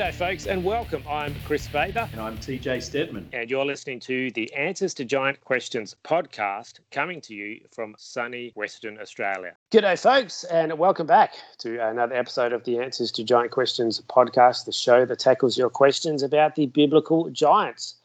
[0.00, 1.04] G'day, folks, and welcome.
[1.06, 2.08] I'm Kris Faber.
[2.12, 3.28] And I'm TJ Stedman.
[3.34, 8.50] And you're listening to the Answers to Giant Questions podcast coming to you from sunny
[8.54, 9.52] Western Australia.
[9.70, 14.64] G'day, folks, and welcome back to another episode of the Answers to Giant Questions podcast,
[14.64, 17.96] the show that tackles your questions about the biblical giants.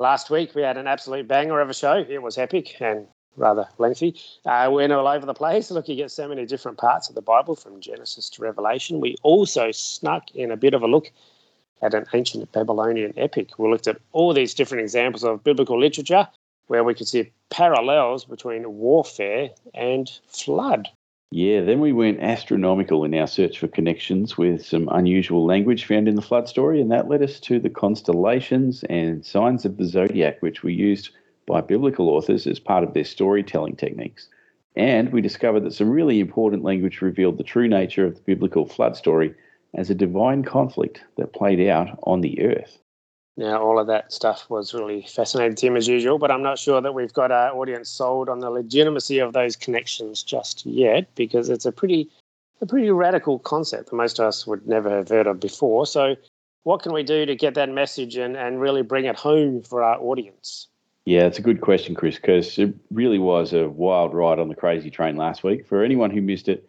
[0.00, 2.04] Last week, we had an absolute banger of a show.
[2.08, 3.06] It was epic and
[3.36, 4.16] rather lengthy.
[4.44, 7.22] Uh, we went all over the place looking at so many different parts of the
[7.22, 8.98] Bible from Genesis to Revelation.
[8.98, 11.12] We also snuck in a bit of a look
[11.82, 13.58] at an ancient Babylonian epic.
[13.58, 16.28] We looked at all these different examples of biblical literature
[16.68, 20.88] where we could see parallels between warfare and flood.
[21.30, 26.08] Yeah, then we went astronomical in our search for connections with some unusual language found
[26.08, 29.84] in the flood story, and that led us to the constellations and signs of the
[29.84, 31.10] zodiac, which were used
[31.46, 34.28] by biblical authors as part of their storytelling techniques.
[34.76, 38.66] And we discovered that some really important language revealed the true nature of the biblical
[38.66, 39.34] flood story
[39.74, 42.78] as a divine conflict that played out on the earth.
[43.38, 46.58] Now, all of that stuff was really fascinating to him as usual, but I'm not
[46.58, 51.14] sure that we've got our audience sold on the legitimacy of those connections just yet
[51.14, 52.08] because it's a pretty
[52.62, 55.86] a pretty radical concept that most of us would never have heard of before.
[55.86, 56.16] So,
[56.62, 59.82] what can we do to get that message and, and really bring it home for
[59.82, 60.68] our audience?
[61.04, 64.56] Yeah, it's a good question, Kris, because it really was a wild ride on the
[64.56, 65.66] crazy train last week.
[65.66, 66.68] For anyone who missed it,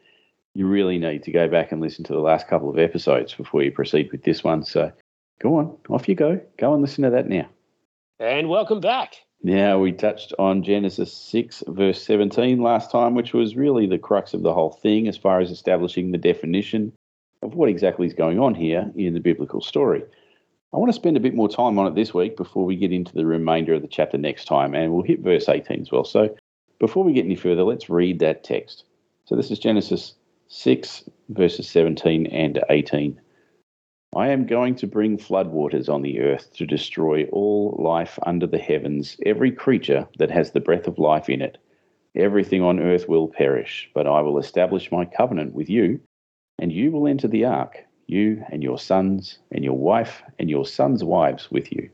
[0.58, 3.62] you really need to go back and listen to the last couple of episodes before
[3.62, 4.64] you proceed with this one.
[4.64, 4.92] So
[5.40, 6.42] go on, off you go.
[6.58, 7.48] Go and listen to that now.
[8.20, 9.18] And welcome back.
[9.44, 14.34] Now, we touched on Genesis 6, verse 17 last time, which was really the crux
[14.34, 16.92] of the whole thing as far as establishing the definition
[17.44, 20.04] of what exactly is going on here in the biblical story.
[20.74, 22.92] I want to spend a bit more time on it this week before we get
[22.92, 26.04] into the remainder of the chapter next time, and we'll hit verse 18 as well.
[26.04, 26.36] So
[26.80, 28.86] before we get any further, let's read that text.
[29.26, 30.16] So this is Genesis
[30.48, 33.20] 6, verses 17 and 18.
[34.16, 38.58] I am going to bring floodwaters on the earth to destroy all life under the
[38.58, 41.58] heavens, every creature that has the breath of life in it.
[42.16, 46.00] Everything on earth will perish, but I will establish my covenant with you,
[46.58, 50.66] and you will enter the ark you and your sons and your wife and your
[50.66, 51.90] sons' wives with you.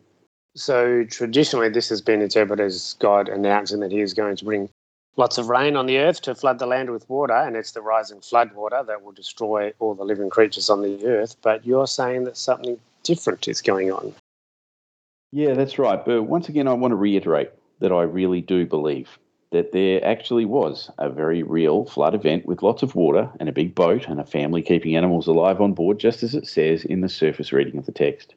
[0.56, 4.70] So traditionally, this has been interpreted as God announcing that He is going to bring
[5.16, 7.82] lots of rain on the earth to flood the land with water, and it's the
[7.82, 11.36] rising flood water that will destroy all the living creatures on the earth.
[11.42, 14.14] But you're saying that something different is going on.
[15.32, 16.04] Yeah, that's right.
[16.04, 19.18] But once again, I want to reiterate that I really do believe
[19.52, 23.54] that there actually was a very real flood event with lots of water and a
[23.54, 27.02] big boat and a family keeping animals alive on board, just as it says in
[27.02, 28.34] the surface reading of the text.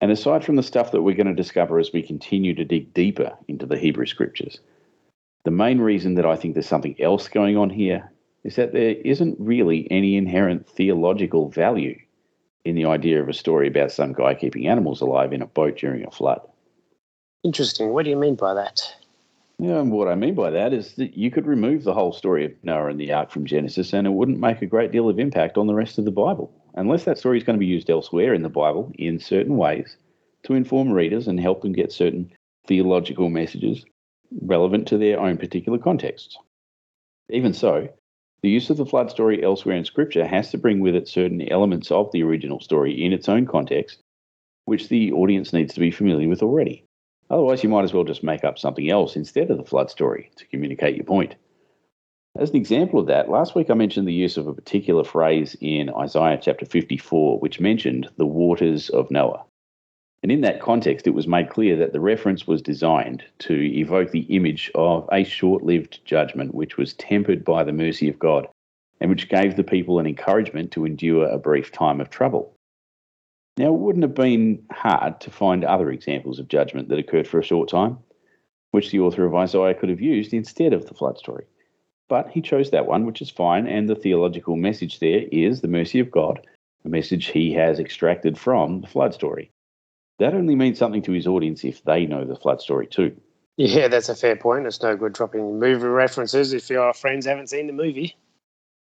[0.00, 2.94] And aside from the stuff that we're going to discover as we continue to dig
[2.94, 4.60] deeper into the Hebrew scriptures,
[5.48, 8.12] the main reason that I think there's something else going on here
[8.44, 11.98] is that there isn't really any inherent theological value
[12.66, 15.78] in the idea of a story about some guy keeping animals alive in a boat
[15.78, 16.42] during a flood.
[17.44, 17.94] Interesting.
[17.94, 18.94] What do you mean by that?
[19.58, 22.44] Yeah, and what I mean by that is that you could remove the whole story
[22.44, 25.18] of Noah and the ark from Genesis and it wouldn't make a great deal of
[25.18, 27.88] impact on the rest of the Bible, unless that story is going to be used
[27.88, 29.96] elsewhere in the Bible in certain ways
[30.42, 32.30] to inform readers and help them get certain
[32.66, 33.86] theological messages
[34.42, 36.38] relevant to their own particular context.
[37.30, 37.88] Even so,
[38.42, 41.42] the use of the flood story elsewhere in Scripture has to bring with it certain
[41.50, 44.00] elements of the original story in its own context,
[44.64, 46.84] which the audience needs to be familiar with already.
[47.30, 50.30] Otherwise, you might as well just make up something else instead of the flood story
[50.36, 51.34] to communicate your point.
[52.38, 55.56] As an example of that, last week I mentioned the use of a particular phrase
[55.60, 59.44] in Isaiah chapter 54, which mentioned the waters of Noah.
[60.22, 64.10] And in that context, it was made clear that the reference was designed to evoke
[64.10, 68.48] the image of a short lived judgment which was tempered by the mercy of God
[69.00, 72.52] and which gave the people an encouragement to endure a brief time of trouble.
[73.56, 77.38] Now, it wouldn't have been hard to find other examples of judgment that occurred for
[77.38, 77.98] a short time,
[78.72, 81.46] which the author of Isaiah could have used instead of the flood story.
[82.08, 85.68] But he chose that one, which is fine, and the theological message there is the
[85.68, 86.46] mercy of God,
[86.84, 89.50] a message he has extracted from the flood story.
[90.18, 93.16] That only means something to his audience if they know the flood story too.
[93.56, 94.66] Yeah, that's a fair point.
[94.66, 98.16] It's no good dropping movie references if your friends haven't seen the movie.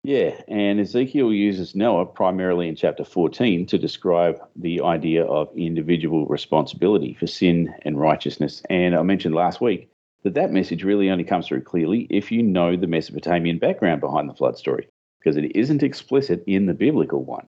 [0.03, 6.25] Yeah, and Ezekiel uses Noah primarily in chapter 14 to describe the idea of individual
[6.25, 8.61] responsibility for sin and righteousness.
[8.69, 9.89] And I mentioned last week
[10.23, 14.27] that that message really only comes through clearly if you know the Mesopotamian background behind
[14.27, 14.89] the flood story,
[15.19, 17.45] because it isn't explicit in the biblical one.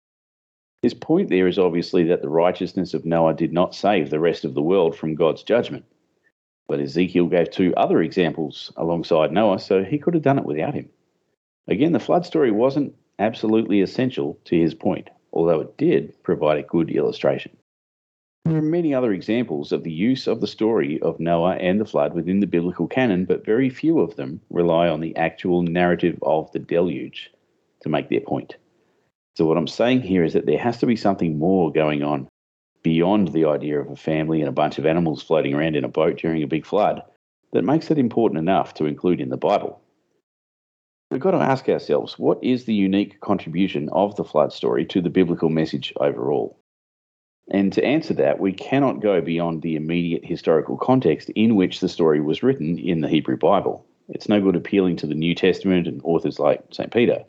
[0.82, 4.44] His point there is obviously that the righteousness of Noah did not save the rest
[4.46, 5.84] of the world from God's judgment.
[6.68, 10.72] But Ezekiel gave two other examples alongside Noah, so he could have done it without
[10.72, 10.88] him.
[11.68, 16.62] Again, the flood story wasn't absolutely essential to his point, although it did provide a
[16.62, 17.56] good illustration.
[18.46, 21.84] There are many other examples of the use of the story of Noah and the
[21.84, 26.18] flood within the biblical canon, but very few of them rely on the actual narrative
[26.22, 27.30] of the deluge
[27.82, 28.56] to make their point.
[29.36, 32.28] So, what I'm saying here is that there has to be something more going on
[32.82, 35.88] beyond the idea of a family and a bunch of animals floating around in a
[35.88, 37.02] boat during a big flood
[37.52, 39.80] that makes it important enough to include in the Bible.
[41.10, 45.00] We've got to ask ourselves what is the unique contribution of the flood story to
[45.00, 46.56] the biblical message overall?
[47.50, 51.88] And to answer that, we cannot go beyond the immediate historical context in which the
[51.88, 53.84] story was written in the Hebrew Bible.
[54.08, 56.92] It's no good appealing to the New Testament and authors like St.
[56.92, 57.24] Peter.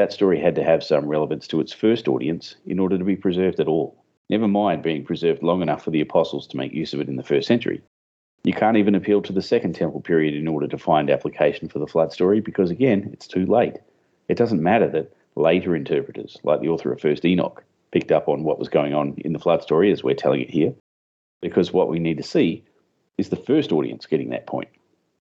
[0.00, 3.16] That story had to have some relevance to its first audience in order to be
[3.16, 4.02] preserved at all.
[4.30, 7.16] Never mind being preserved long enough for the apostles to make use of it in
[7.16, 7.82] the first century.
[8.42, 11.80] You can't even appeal to the Second Temple period in order to find application for
[11.80, 13.76] the flood story because, again, it's too late.
[14.26, 17.62] It doesn't matter that later interpreters, like the author of First Enoch,
[17.92, 20.48] picked up on what was going on in the flood story as we're telling it
[20.48, 20.72] here,
[21.42, 22.64] because what we need to see
[23.18, 24.70] is the first audience getting that point.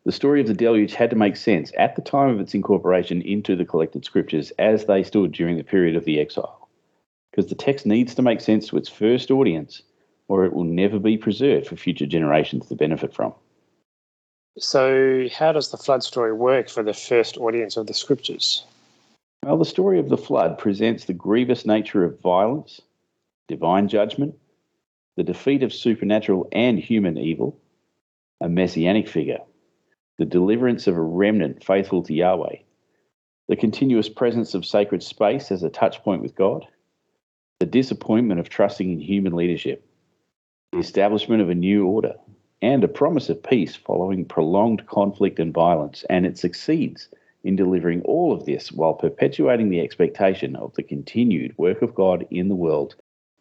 [0.05, 3.21] The story of the deluge had to make sense at the time of its incorporation
[3.21, 6.67] into the collected scriptures as they stood during the period of the exile,
[7.31, 9.81] because the text needs to make sense to its first audience,
[10.27, 13.33] or it will never be preserved for future generations to benefit from.
[14.59, 18.65] So, how does the flood story work for the first audience of the scriptures?
[19.43, 22.81] Well, the story of the flood presents the grievous nature of violence,
[23.47, 24.35] divine judgment,
[25.15, 27.57] the defeat of supernatural and human evil,
[28.41, 29.39] a messianic figure,
[30.17, 32.57] the deliverance of a remnant faithful to Yahweh,
[33.47, 36.65] the continuous presence of sacred space as a touchpoint with God,
[37.59, 39.85] the disappointment of trusting in human leadership,
[40.71, 42.15] the establishment of a new order,
[42.61, 47.09] and a promise of peace following prolonged conflict and violence, and it succeeds
[47.43, 52.25] in delivering all of this while perpetuating the expectation of the continued work of God
[52.31, 52.95] in the world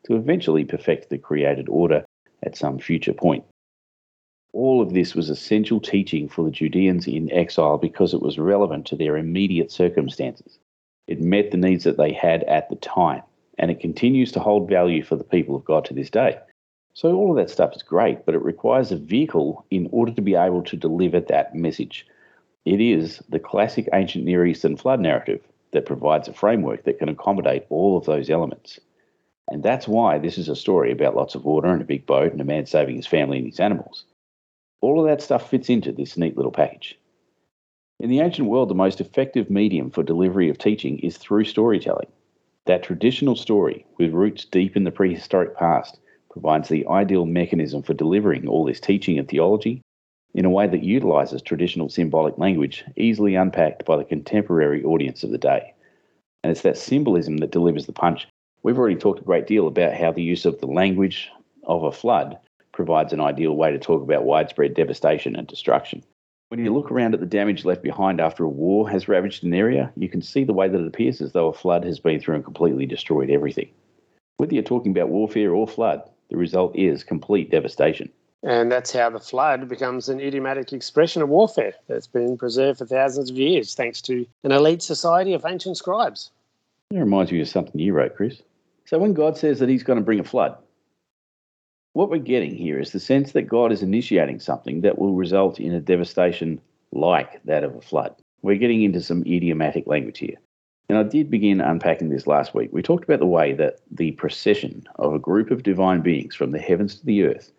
[0.07, 2.05] to eventually perfect the created order
[2.43, 3.45] at some future point.
[4.53, 8.87] All of this was essential teaching for the Judeans in exile because it was relevant
[8.87, 10.59] to their immediate circumstances.
[11.07, 13.23] It met the needs that they had at the time,
[13.59, 16.39] and it continues to hold value for the people of God to this day.
[16.93, 20.21] So, all of that stuff is great, but it requires a vehicle in order to
[20.21, 22.07] be able to deliver that message.
[22.67, 25.41] It is the classic ancient Near Eastern flood narrative
[25.71, 28.79] that provides a framework that can accommodate all of those elements.
[29.49, 32.33] And that's why this is a story about lots of water and a big boat
[32.33, 34.05] and a man saving his family and his animals.
[34.83, 36.99] All of that stuff fits into this neat little package.
[38.01, 42.09] In the ancient world, the most effective medium for delivery of teaching is through storytelling.
[42.67, 46.01] That traditional story, with roots deep in the prehistoric past,
[46.31, 49.83] provides the ideal mechanism for delivering all this teaching and theology
[50.35, 55.31] in a way that utilizes traditional symbolic language easily unpacked by the contemporary audience of
[55.31, 55.73] the day.
[56.43, 58.27] And it's that symbolism that delivers the punch.
[58.65, 61.31] We've already talked a great deal about how the use of the language
[61.65, 62.39] of a flood
[62.73, 66.03] provides an ideal way to talk about widespread devastation and destruction.
[66.49, 69.55] When you look around at the damage left behind after a war has ravaged an
[69.55, 72.21] area, you can see the way that it appears as though a flood has been
[72.21, 73.71] through and completely destroyed everything.
[74.37, 78.11] Whether you're talking about warfare or flood, the result is complete devastation.
[78.43, 82.87] And that's how the flood becomes an idiomatic expression of warfare that's been preserved for
[82.87, 86.31] thousands of years thanks to an elite society of ancient scribes.
[86.91, 88.43] That reminds me of something you wrote, Kris.
[88.85, 90.57] So when God says that he's going to bring a flood,
[91.93, 95.61] what we're getting here is the sense that God is initiating something that will result
[95.61, 98.15] in a devastation like that of a flood.
[98.43, 100.37] We're getting into some idiomatic language here.
[100.89, 102.71] And I did begin unpacking this last week.
[102.73, 106.51] We talked about the way that the procession of a group of divine beings from
[106.51, 107.53] the heavens to the earth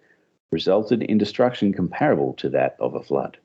[0.52, 3.38] resulted in destruction comparable to that of a flood.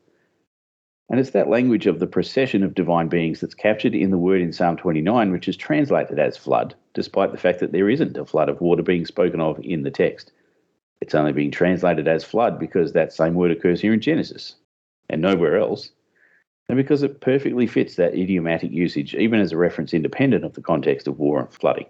[1.11, 4.43] And it's that language of the procession of divine beings that's captured in the word
[4.43, 8.27] in Psalm 29, which is translated as flood, despite the fact that there isn't a
[8.27, 10.33] flood of water being spoken of in the text.
[11.01, 14.57] It's only being translated as flood because that same word occurs here in Genesis
[15.09, 15.91] and nowhere else,
[16.69, 20.61] and because it perfectly fits that idiomatic usage, even as a reference independent of the
[20.61, 21.87] context of war and flooding.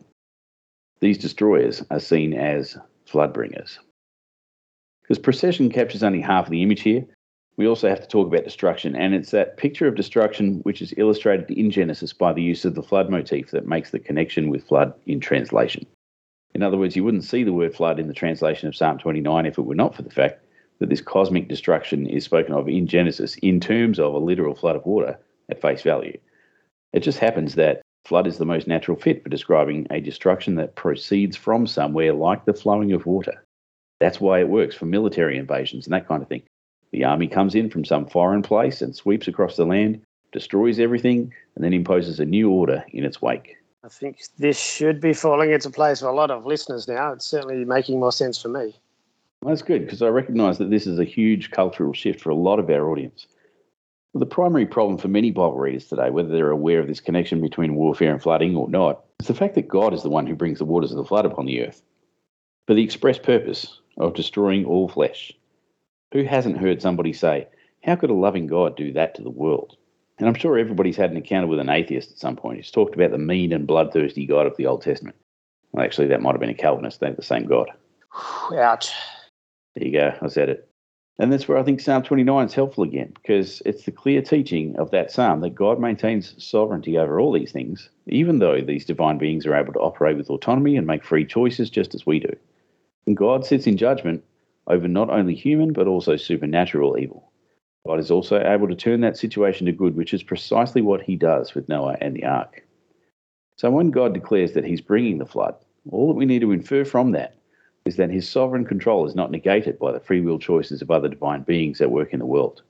[1.00, 3.78] These destroyers are seen as flood bringers.
[5.02, 7.04] Because procession captures only half of the image here,
[7.56, 10.94] we also have to talk about destruction, and it's that picture of destruction which is
[10.96, 14.66] illustrated in Genesis by the use of the flood motif that makes the connection with
[14.68, 15.84] flood in translation.
[16.54, 19.46] In other words, you wouldn't see the word flood in the translation of Psalm 29
[19.46, 20.44] if it were not for the fact
[20.78, 24.76] that this cosmic destruction is spoken of in Genesis in terms of a literal flood
[24.76, 25.18] of water
[25.50, 26.18] at face value.
[26.92, 30.76] It just happens that flood is the most natural fit for describing a destruction that
[30.76, 33.44] proceeds from somewhere like the flowing of water.
[34.00, 36.42] That's why it works for military invasions and that kind of thing.
[36.92, 40.00] The army comes in from some foreign place and sweeps across the land,
[40.32, 43.57] destroys everything, and then imposes a new order in its wake.
[43.84, 47.12] I think this should be falling into place for a lot of listeners now.
[47.12, 48.74] It's certainly making more sense for me.
[49.40, 52.34] Well, that's good because I recognise that this is a huge cultural shift for a
[52.34, 53.28] lot of our audience.
[54.12, 57.40] Well, the primary problem for many Bible readers today, whether they're aware of this connection
[57.40, 60.34] between warfare and flooding or not, is the fact that God is the one who
[60.34, 61.82] brings the waters of the flood upon the earth
[62.66, 65.32] for the express purpose of destroying all flesh.
[66.12, 67.46] Who hasn't heard somebody say,
[67.84, 69.76] How could a loving God do that to the world?
[70.18, 72.94] And I'm sure everybody's had an encounter with an atheist at some point who's talked
[72.94, 75.16] about the mean and bloodthirsty God of the Old Testament.
[75.72, 77.00] Well, actually, that might have been a Calvinist.
[77.00, 77.70] They're the same God.
[78.52, 78.92] Ouch.
[79.76, 80.12] There you go.
[80.20, 80.68] I said it.
[81.20, 84.76] And that's where I think Psalm 29 is helpful again, because it's the clear teaching
[84.76, 89.18] of that psalm that God maintains sovereignty over all these things, even though these divine
[89.18, 92.34] beings are able to operate with autonomy and make free choices just as we do.
[93.06, 94.22] And God sits in judgment
[94.68, 97.27] over not only human, but also supernatural evil.
[97.88, 101.16] God is also able to turn that situation to good, which is precisely what he
[101.16, 102.62] does with Noah and the ark.
[103.56, 105.54] So when God declares that he's bringing the flood,
[105.90, 107.38] all that we need to infer from that
[107.86, 111.08] is that his sovereign control is not negated by the free will choices of other
[111.08, 112.60] divine beings that work in the world.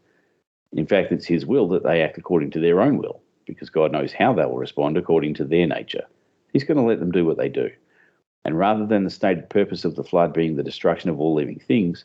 [0.72, 3.90] In fact, it's his will that they act according to their own will, because God
[3.90, 6.04] knows how they will respond according to their nature.
[6.52, 7.70] He's going to let them do what they do.
[8.44, 11.58] And rather than the stated purpose of the flood being the destruction of all living
[11.58, 12.04] things,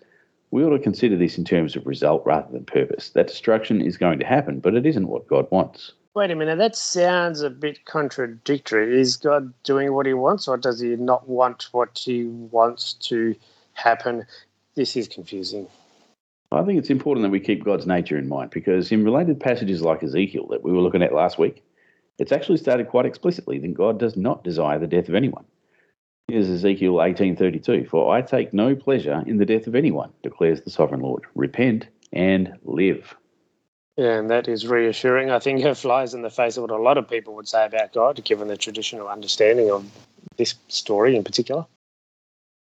[0.53, 3.10] we ought to consider this in terms of result rather than purpose.
[3.10, 5.93] That destruction is going to happen, but it isn't what God wants.
[6.13, 9.01] Wait a minute, that sounds a bit contradictory.
[9.01, 13.36] Is God doing what he wants, or does he not want what he wants to
[13.74, 14.27] happen?
[14.75, 15.67] This is confusing.
[16.51, 19.81] I think it's important that we keep God's nature in mind because in related passages
[19.81, 21.63] like Ezekiel that we were looking at last week,
[22.19, 25.45] it's actually stated quite explicitly that God does not desire the death of anyone.
[26.30, 30.70] Here's Ezekiel 18:32, "For I take no pleasure in the death of anyone," declares the
[30.70, 31.25] sovereign Lord.
[31.36, 33.15] "Repent and live."
[33.98, 35.30] Yeah, and that is reassuring.
[35.30, 37.65] I think it flies in the face of what a lot of people would say
[37.65, 39.86] about God, given the traditional understanding of
[40.38, 41.65] this story in particular.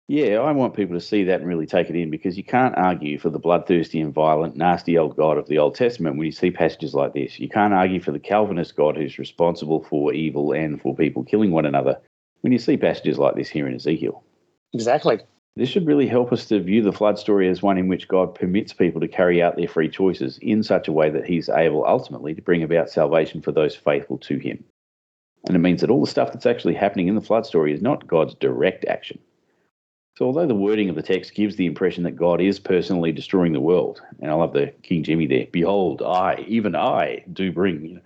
[0.09, 2.77] Yeah, I want people to see that and really take it in because you can't
[2.77, 6.31] argue for the bloodthirsty and violent, nasty old God of the Old Testament when you
[6.31, 7.39] see passages like this.
[7.39, 11.51] You can't argue for the Calvinist God who's responsible for evil and for people killing
[11.51, 12.01] one another
[12.43, 14.23] when you see passages like this here in Ezekiel.
[14.73, 15.19] Exactly.
[15.55, 18.35] This should really help us to view the flood story as one in which God
[18.35, 21.85] permits people to carry out their free choices in such a way that He's able
[21.85, 24.63] ultimately to bring about salvation for those faithful to Him.
[25.47, 27.81] And it means that all the stuff that's actually happening in the flood story is
[27.81, 29.19] not God's direct action.
[30.17, 33.53] So, although the wording of the text gives the impression that God is personally destroying
[33.53, 38.01] the world, and I love the King Jimmy there, behold, I, even I, do bring.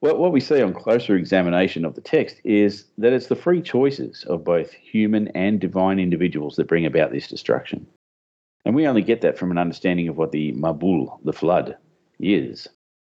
[0.00, 3.60] What, what we see on closer examination of the text is that it's the free
[3.60, 7.84] choices of both human and divine individuals that bring about this destruction.
[8.64, 11.76] And we only get that from an understanding of what the Mabul, the flood,
[12.20, 12.68] is,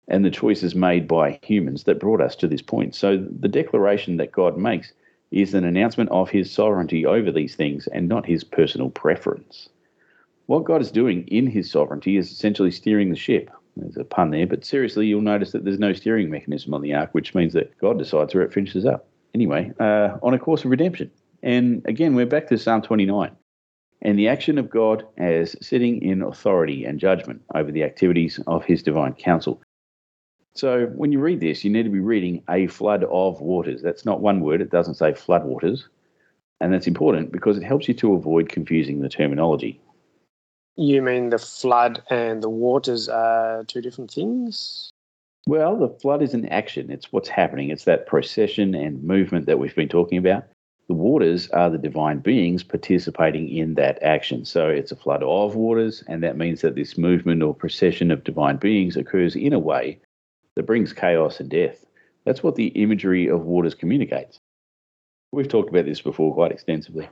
[0.06, 2.94] and the choices made by humans that brought us to this point.
[2.94, 4.92] So the declaration that God makes
[5.32, 9.68] is an announcement of his sovereignty over these things and not his personal preference.
[10.46, 14.30] What God is doing in his sovereignty is essentially steering the ship there's a pun
[14.30, 17.52] there, but seriously, you'll notice that there's no steering mechanism on the ark, which means
[17.52, 19.08] that God decides where it finishes up.
[19.34, 21.10] Anyway, uh, on a course of redemption.
[21.42, 23.36] And again, we're back to Psalm 29
[24.02, 28.64] and the action of God as sitting in authority and judgment over the activities of
[28.64, 29.60] his divine council.
[30.54, 33.82] So when you read this, you need to be reading a flood of waters.
[33.82, 35.88] That's not one word, it doesn't say flood waters.
[36.60, 39.80] And that's important because it helps you to avoid confusing the terminology.
[40.76, 44.90] You mean the flood and the waters are two different things?
[45.46, 46.90] Well, the flood is an action.
[46.90, 47.70] It's what's happening.
[47.70, 50.44] It's that procession and movement that we've been talking about.
[50.88, 54.44] The waters are the divine beings participating in that action.
[54.44, 58.24] So it's a flood of waters, and that means that this movement or procession of
[58.24, 59.98] divine beings occurs in a way
[60.56, 61.86] that brings chaos and death.
[62.24, 64.38] That's what the imagery of waters communicates.
[65.32, 67.08] We've talked about this before quite extensively.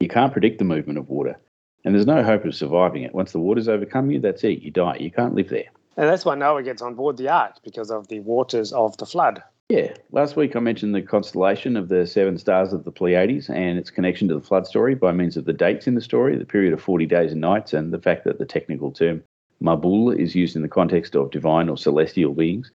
[0.00, 1.38] You can't predict the movement of water.
[1.84, 3.14] And there's no hope of surviving it.
[3.14, 4.62] Once the waters overcome you, that's it.
[4.62, 4.96] You die.
[5.00, 5.68] You can't live there.
[5.96, 9.06] And that's why Noah gets on board the ark because of the waters of the
[9.06, 9.42] flood.
[9.68, 9.92] Yeah.
[10.12, 13.90] Last week I mentioned the constellation of the seven stars of the Pleiades and its
[13.90, 16.72] connection to the flood story by means of the dates in the story, the period
[16.72, 19.22] of 40 days and nights, and the fact that the technical term
[19.62, 22.70] Mabul is used in the context of divine or celestial beings.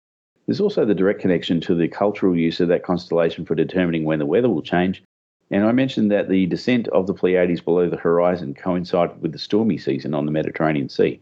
[0.47, 4.19] There's also the direct connection to the cultural use of that constellation for determining when
[4.19, 5.03] the weather will change
[5.51, 9.39] and I mentioned that the descent of the Pleiades below the horizon coincided with the
[9.39, 11.21] stormy season on the Mediterranean Sea.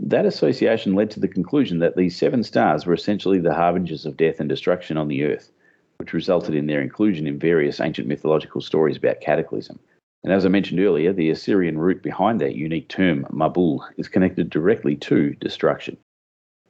[0.00, 4.16] That association led to the conclusion that these seven stars were essentially the harbingers of
[4.16, 5.52] death and destruction on the earth,
[5.98, 9.78] which resulted in their inclusion in various ancient mythological stories about cataclysm.
[10.24, 14.50] And as I mentioned earlier, the Assyrian root behind that unique term, Mabul, is connected
[14.50, 15.96] directly to destruction.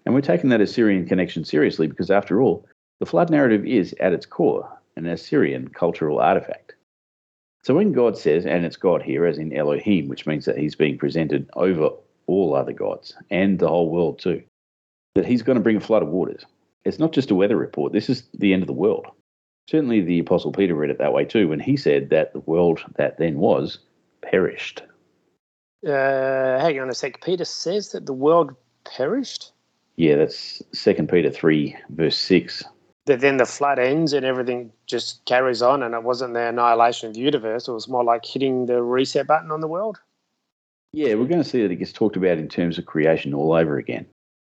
[0.04, 2.66] And we're taking that Assyrian connection seriously because, after all,
[2.98, 6.74] the flood narrative is, at its core, an Assyrian cultural artifact.
[7.62, 10.74] So when God says, and it's God here, as in Elohim, which means that he's
[10.74, 11.90] being presented over
[12.26, 14.42] all other gods and the whole world too,
[15.14, 16.44] that he's going to bring a flood of waters.
[16.84, 19.06] It's not just a weather report, this is the end of the world.
[19.70, 22.80] Certainly the Apostle Peter read it that way too when he said that the world
[22.96, 23.78] that then was
[24.22, 24.82] perished.
[25.86, 27.22] Uh, hang on a sec.
[27.22, 28.54] Peter says that the world
[28.84, 29.52] perished?
[29.96, 32.64] Yeah, that's Second Peter 3, verse 6
[33.06, 37.08] that then the flood ends and everything just carries on and it wasn't the annihilation
[37.08, 39.98] of the universe it was more like hitting the reset button on the world.
[40.92, 43.52] Yeah we're going to see that it gets talked about in terms of creation all
[43.52, 44.06] over again.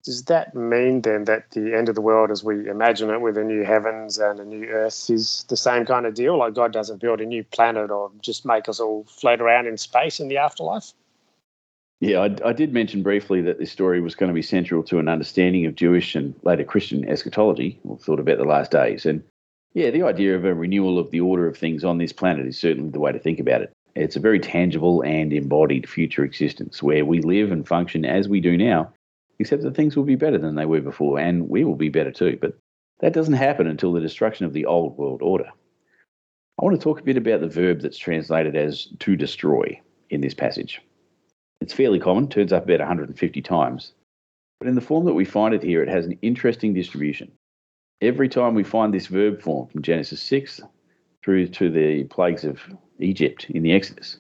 [0.03, 3.37] Does that mean then that the end of the world as we imagine it with
[3.37, 6.37] a new heavens and a new earth is the same kind of deal?
[6.37, 9.77] Like god doesn't build a new planet or just make us all float around in
[9.77, 10.93] space in the afterlife
[12.01, 14.99] yeah, I, I, did mention briefly that this story was going to be central to
[14.99, 19.05] an understanding of Jewish and later Christian eschatology, or thought about the last days.
[19.05, 19.23] And
[19.73, 22.59] yeah, the idea of a renewal of the order of things on this planet is
[22.59, 23.71] certainly the way to think about it.
[23.95, 28.41] It's a very tangible and embodied future existence where we live and function as we
[28.41, 28.91] do now,
[29.39, 32.11] except that things will be better than they were before, and we will be better
[32.11, 32.37] too.
[32.41, 32.57] But
[32.99, 35.49] that doesn't happen until the destruction of the old world order.
[36.59, 40.21] I want to talk a bit about the verb that's translated as to destroy in
[40.21, 40.81] this passage.
[41.61, 43.93] It's fairly common, turns up about 150 times.
[44.59, 47.31] But in the form that we find it here, it has an interesting distribution.
[48.01, 50.61] Every time we find this verb form from Genesis 6
[51.23, 52.61] through to the plagues of
[52.99, 54.17] Egypt in the Exodus,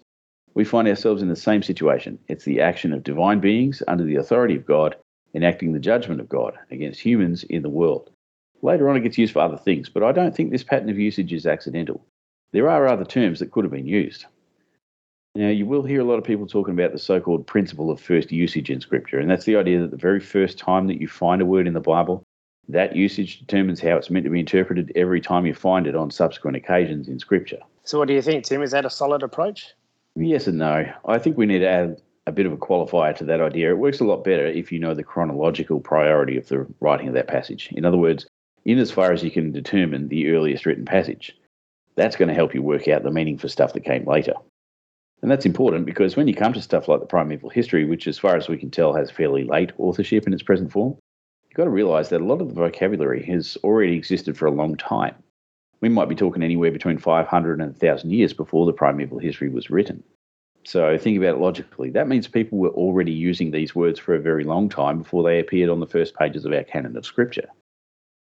[0.53, 2.17] we find ourselves in the same situation.
[2.27, 4.95] It's the action of divine beings under the authority of God
[5.35, 8.09] enacting the judgment of God against humans in the world.
[8.61, 10.97] Later on, it gets used for other things, but I don't think this pattern of
[10.97, 12.05] usage is accidental.
[12.53, 14.25] There are other terms that could have been used.
[15.35, 17.99] Now, you will hear a lot of people talking about the so called principle of
[17.99, 21.09] first usage in Scripture, and that's the idea that the very first time that you
[21.09, 22.23] find a word in the Bible,
[22.69, 26.09] that usage determines how it's meant to be interpreted every time you find it on
[26.09, 27.59] subsequent occasions in Scripture.
[27.83, 28.61] So, what do you think, Tim?
[28.61, 29.73] Is that a solid approach?
[30.15, 30.85] Yes and no.
[31.05, 33.71] I think we need to add a bit of a qualifier to that idea.
[33.71, 37.13] It works a lot better if you know the chronological priority of the writing of
[37.13, 37.73] that passage.
[37.73, 38.25] In other words,
[38.63, 41.35] in as far as you can determine the earliest written passage.
[41.95, 44.33] That's going to help you work out the meaning for stuff that came later.
[45.21, 48.19] And that's important because when you come to stuff like the primeval history, which as
[48.19, 50.97] far as we can tell has fairly late authorship in its present form,
[51.49, 54.51] you've got to realize that a lot of the vocabulary has already existed for a
[54.51, 55.15] long time.
[55.81, 59.69] We might be talking anywhere between 500 and 1,000 years before the primeval history was
[59.69, 60.03] written.
[60.65, 61.91] So think about it logically.
[61.91, 65.39] That means people were already using these words for a very long time before they
[65.39, 67.47] appeared on the first pages of our canon of scripture.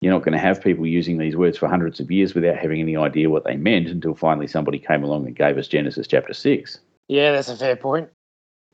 [0.04, 2.82] You're not going to have people using these words for hundreds of years without having
[2.82, 6.34] any idea what they meant until finally somebody came along and gave us Genesis chapter
[6.34, 6.80] 6.
[7.08, 8.10] Yeah, that's a fair point.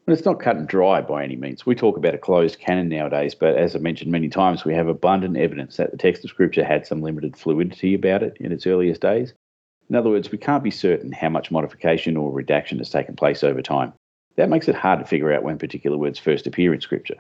[0.08, 1.68] But it's not cut and dry by any means.
[1.68, 4.88] We talk about a closed canon nowadays, but as I mentioned many times, we have
[4.88, 8.66] abundant evidence that the text of Scripture had some limited fluidity about it in its
[8.66, 9.32] earliest days.
[9.88, 13.44] In other words, we can't be certain how much modification or redaction has taken place
[13.44, 13.94] over time.
[14.36, 17.18] That makes it hard to figure out when particular words first appear in Scripture.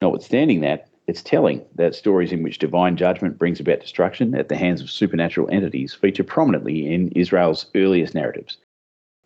[0.00, 4.56] Notwithstanding that, it's telling that stories in which divine judgment brings about destruction at the
[4.56, 8.56] hands of supernatural entities feature prominently in Israel's earliest narratives.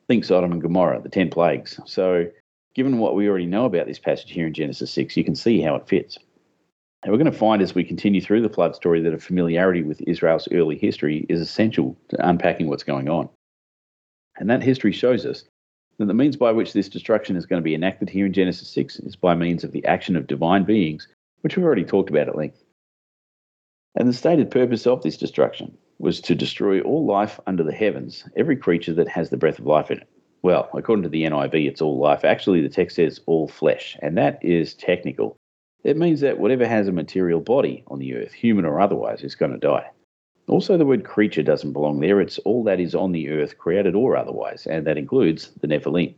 [0.08, 1.78] Think Sodom and Gomorrah, the 10 plagues.
[1.86, 2.26] So,
[2.74, 5.60] given what we already know about this passage here in Genesis 6, you can see
[5.60, 6.18] how it fits.
[7.04, 9.84] And we're going to find as we continue through the flood story that a familiarity
[9.84, 13.28] with Israel's early history is essential to unpacking what's going on.
[14.38, 15.44] And that history shows us
[15.98, 18.70] that the means by which this destruction is going to be enacted here in Genesis
[18.70, 21.06] 6 is by means of the action of divine beings
[21.46, 22.64] which we've already talked about at length.
[23.94, 28.28] And the stated purpose of this destruction was to destroy all life under the heavens,
[28.36, 30.08] every creature that has the breath of life in it.
[30.42, 32.24] Well, according to the NIV, it's all life.
[32.24, 35.36] Actually, the text says all flesh, and that is technical.
[35.84, 39.36] It means that whatever has a material body on the earth, human or otherwise, is
[39.36, 39.88] going to die.
[40.48, 42.20] Also, the word creature doesn't belong there.
[42.20, 46.12] It's all that is on the earth, created or otherwise, and that includes the Nephilim.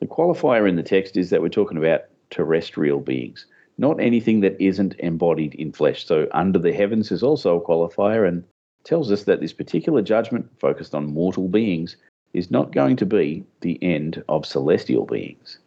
[0.00, 3.44] The qualifier in the text is that we're talking about terrestrial beings
[3.78, 6.04] not anything that isn't embodied in flesh.
[6.04, 8.44] So, under the heavens is also a qualifier and
[8.84, 11.96] tells us that this particular judgment focused on mortal beings
[12.34, 15.58] is not going to be the end of celestial beings.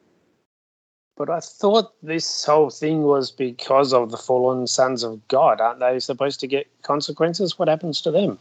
[1.18, 5.62] But I thought this whole thing was because of the fallen sons of God.
[5.62, 7.60] Aren't they supposed to get consequences?
[7.60, 8.40] What happens to them?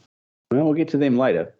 [0.50, 1.52] Well, we'll get to them later.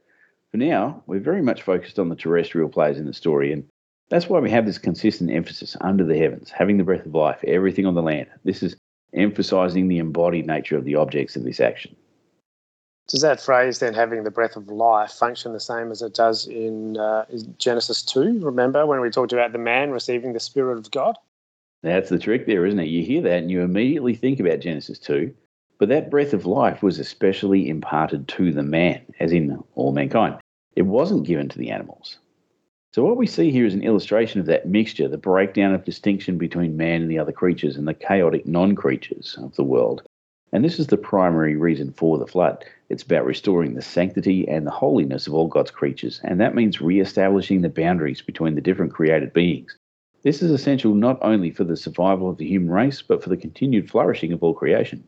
[0.51, 3.65] For now, we're very much focused on the terrestrial players in the story, and
[4.11, 7.43] that's why we have this consistent emphasis under the heavens, having the breath of life,
[7.45, 8.27] everything on the land.
[8.45, 8.77] This is
[9.15, 11.95] emphasizing the embodied nature of the objects of this action.
[13.09, 16.47] Does that phrase then, having the breath of life, function the same as it does
[16.47, 17.25] in, uh,
[17.59, 18.41] Genesis 2?
[18.41, 21.17] Remember when we talked about the man receiving the Spirit of God?
[21.83, 22.87] That's the trick there, isn't it?
[22.87, 25.33] You hear that and you immediately think about Genesis 2.
[25.79, 30.37] But that breath of life was especially imparted to the man, as in all mankind.
[30.77, 32.19] It wasn't given to the animals.
[32.93, 36.39] So, what we see here is an illustration of that mixture, the breakdown of distinction
[36.39, 40.03] between man and the other creatures and the chaotic non creatures of the world.
[40.53, 42.65] And this is the primary reason for the flood.
[42.89, 46.81] It's about restoring the sanctity and the holiness of all God's creatures, and that means
[46.81, 49.77] re establishing the boundaries between the different created beings.
[50.25, 53.37] This is essential not only for the survival of the human race, but for the
[53.37, 55.05] continued flourishing of all creation.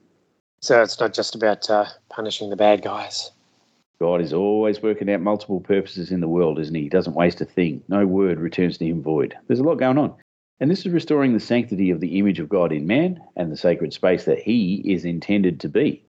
[0.61, 3.33] So it's not just about uh, punishing the bad guys.
[4.03, 6.83] God is always working out multiple purposes in the world, isn't he?
[6.83, 7.85] He doesn't waste a thing.
[7.87, 9.37] No word returns to him void.
[9.47, 10.13] There's a lot going on.
[10.59, 13.57] And this is restoring the sanctity of the image of God in man and the
[13.57, 16.05] sacred space that he is intended to be.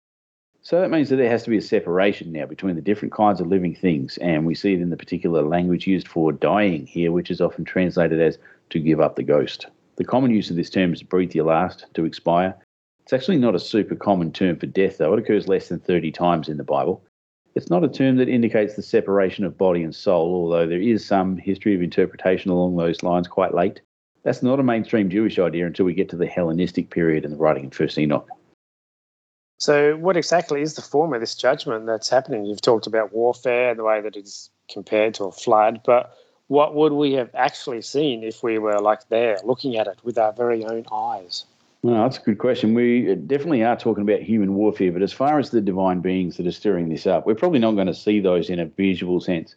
[0.62, 3.40] So that means that there has to be a separation now between the different kinds
[3.40, 7.11] of living things, and we see it in the particular language used for dying here,
[7.11, 9.66] which is often translated as to give up the ghost.
[9.96, 12.55] The common use of this term is breathe your last, to expire.
[13.03, 15.12] It's actually not a super common term for death, though.
[15.14, 17.03] It occurs less than 30 times in the Bible.
[17.55, 21.05] It's not a term that indicates the separation of body and soul, although there is
[21.05, 23.81] some history of interpretation along those lines quite late.
[24.23, 27.39] That's not a mainstream Jewish idea until we get to the Hellenistic period and the
[27.39, 28.29] writing of First Enoch.
[29.59, 32.47] So, what exactly is the form of this judgment that's happening?
[32.47, 36.75] You've talked about warfare and the way that it's compared to a flood, but what
[36.75, 40.33] would we have actually seen if we were like there looking at it with our
[40.33, 41.45] very own eyes?
[41.83, 42.75] No, that's a good question.
[42.75, 46.37] We uh, definitely are talking about human warfare, but as far as the divine beings
[46.37, 49.19] that are stirring this up, we're probably not going to see those in a visual
[49.21, 49.57] sense.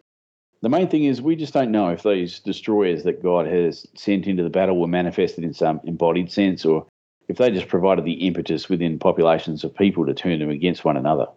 [0.61, 4.27] The main thing is we just don't know if these destroyers that God has sent
[4.27, 6.87] into the battle were manifested in some embodied sense or
[7.27, 10.95] if they just provided the impetus within populations of people to turn them against one
[10.95, 11.27] another.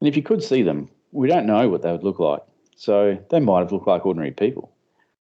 [0.00, 2.42] And if you could see them, we don't know what they would look like.
[2.74, 4.72] So they might have looked like ordinary people.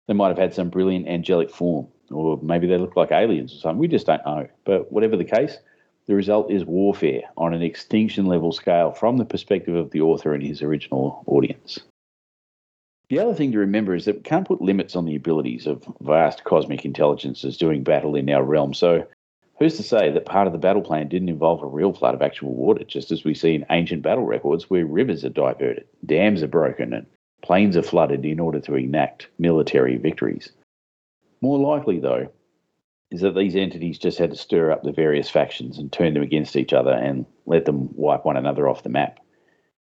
[0.06, 3.58] They might have had some brilliant angelic form or maybe they look like aliens or
[3.58, 3.78] something.
[3.78, 4.48] We just don't know.
[4.64, 5.58] But whatever the case,
[6.06, 10.34] the result is warfare on an extinction level scale from the perspective of the author
[10.34, 11.80] and his original audience.
[13.10, 15.86] The other thing to remember is that we can't put limits on the abilities of
[16.00, 18.74] vast cosmic intelligences doing battle in our realm.
[18.74, 19.06] So,
[19.58, 22.22] who's to say that part of the battle plan didn't involve a real flood of
[22.22, 26.42] actual water, just as we see in ancient battle records where rivers are diverted, dams
[26.42, 27.06] are broken, and
[27.42, 30.50] plains are flooded in order to enact military victories?
[31.44, 32.28] More likely, though,
[33.10, 36.22] is that these entities just had to stir up the various factions and turn them
[36.22, 39.18] against each other and let them wipe one another off the map.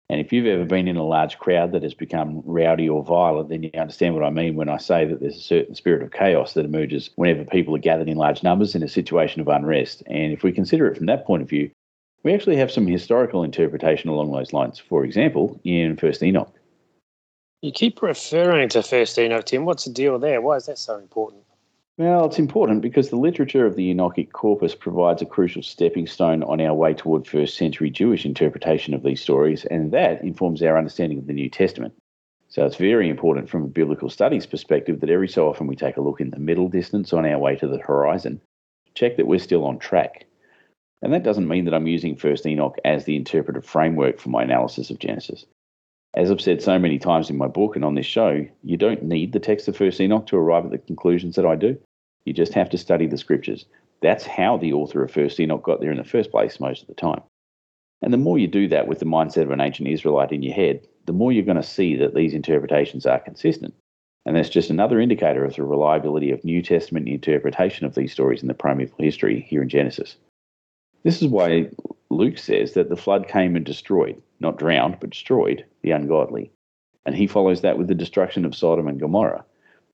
[0.09, 3.49] And if you've ever been in a large crowd that has become rowdy or violent,
[3.49, 6.13] then you understand what I mean when I say that there's a certain spirit of
[6.13, 10.01] chaos that emerges whenever people are gathered in large numbers in a situation of unrest.
[10.07, 11.69] And if we consider it from that point of view,
[12.23, 14.79] we actually have some historical interpretation along those lines.
[14.79, 16.55] For example, in First Enoch.
[17.61, 19.65] You keep referring to First Enoch, Tim.
[19.65, 20.39] What's the deal there?
[20.39, 21.43] Why is that so important?
[21.99, 26.43] Well, it's important because the literature of the Enochic corpus provides a crucial stepping stone
[26.43, 30.77] on our way toward first century Jewish interpretation of these stories, and that informs our
[30.77, 31.93] understanding of the New Testament.
[32.47, 35.97] So it's very important from a biblical studies perspective that every so often we take
[35.97, 38.39] a look in the middle distance on our way to the horizon,
[38.95, 40.25] check that we're still on track.
[41.01, 44.43] And that doesn't mean that I'm using First Enoch as the interpretive framework for my
[44.43, 45.45] analysis of Genesis.
[46.13, 49.03] As I've said so many times in my book and on this show, you don't
[49.03, 51.77] need the text of First Enoch to arrive at the conclusions that I do.
[52.29, 53.65] You just have to study the scriptures.
[54.03, 56.87] That's how the author of First Enoch got there in the first place most of
[56.87, 57.23] the time.
[58.03, 60.53] And the more you do that with the mindset of an ancient Israelite in your
[60.53, 63.73] head, the more you're going to see that these interpretations are consistent.
[64.27, 68.43] And that's just another indicator of the reliability of New Testament interpretation of these stories
[68.43, 70.15] in the primeval history here in Genesis.
[71.03, 71.71] This is why
[72.11, 76.51] Luke says that the flood came and destroyed, not drowned, but destroyed the ungodly.
[77.07, 79.45] And he follows that with the destruction of Sodom and Gomorrah.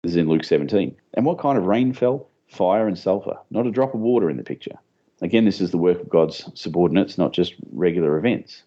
[0.06, 0.96] This is in Luke 17.
[1.16, 2.30] And what kind of rain fell?
[2.48, 3.40] Fire and sulfur.
[3.50, 4.78] Not a drop of water in the picture.
[5.24, 8.62] Again, this is the work of God's subordinates, not just regular events.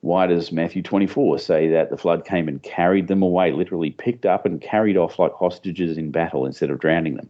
[0.00, 4.24] Why does Matthew 24 say that the flood came and carried them away, literally picked
[4.24, 7.28] up and carried off like hostages in battle instead of drowning them?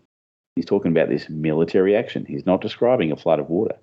[0.55, 2.25] He's talking about this military action.
[2.25, 3.75] He's not describing a flood of water.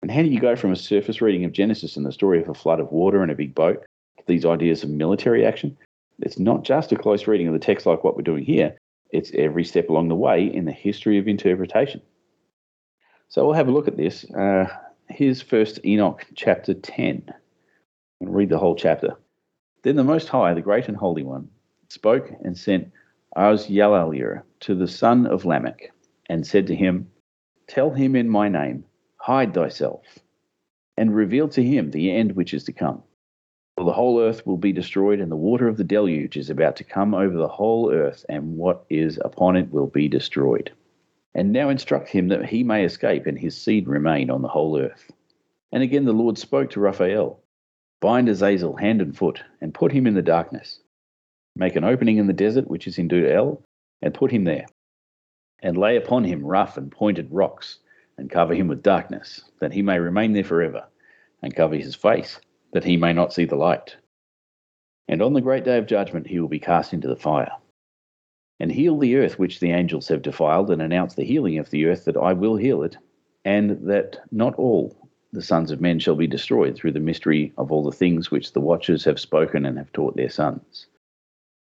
[0.00, 2.48] And how do you go from a surface reading of Genesis and the story of
[2.48, 3.84] a flood of water and a big boat
[4.16, 5.76] to these ideas of military action?
[6.20, 8.74] It's not just a close reading of the text like what we're doing here.
[9.10, 12.00] It's every step along the way in the history of interpretation.
[13.28, 14.24] So we'll have a look at this.
[14.30, 14.66] Uh,
[15.08, 17.24] here's first Enoch chapter 10.
[18.22, 19.16] I'll read the whole chapter.
[19.82, 21.48] Then the Most High, the Great and Holy One,
[21.88, 22.90] spoke and sent
[23.36, 25.90] Azyalalir to the son of Lamech,
[26.28, 27.10] and said to him,
[27.66, 28.84] Tell him in my name,
[29.16, 30.18] hide thyself,
[30.96, 33.02] and reveal to him the end which is to come.
[33.76, 36.84] The whole earth will be destroyed, and the water of the deluge is about to
[36.84, 40.72] come over the whole earth, and what is upon it will be destroyed.
[41.34, 44.78] And now instruct him that he may escape, and his seed remain on the whole
[44.78, 45.10] earth.
[45.72, 47.40] And again the Lord spoke to Raphael
[48.00, 50.80] Bind Azazel hand and foot, and put him in the darkness.
[51.56, 53.60] Make an opening in the desert, which is in Dudael,
[54.00, 54.66] and put him there.
[55.62, 57.80] And lay upon him rough and pointed rocks,
[58.18, 60.84] and cover him with darkness, that he may remain there forever,
[61.42, 62.38] and cover his face,
[62.74, 63.96] that he may not see the light.
[65.08, 67.52] And on the great day of judgment he will be cast into the fire.
[68.60, 71.86] And heal the earth which the angels have defiled, and announce the healing of the
[71.86, 72.96] earth that I will heal it,
[73.44, 77.72] and that not all the sons of men shall be destroyed through the mystery of
[77.72, 80.86] all the things which the watchers have spoken and have taught their sons.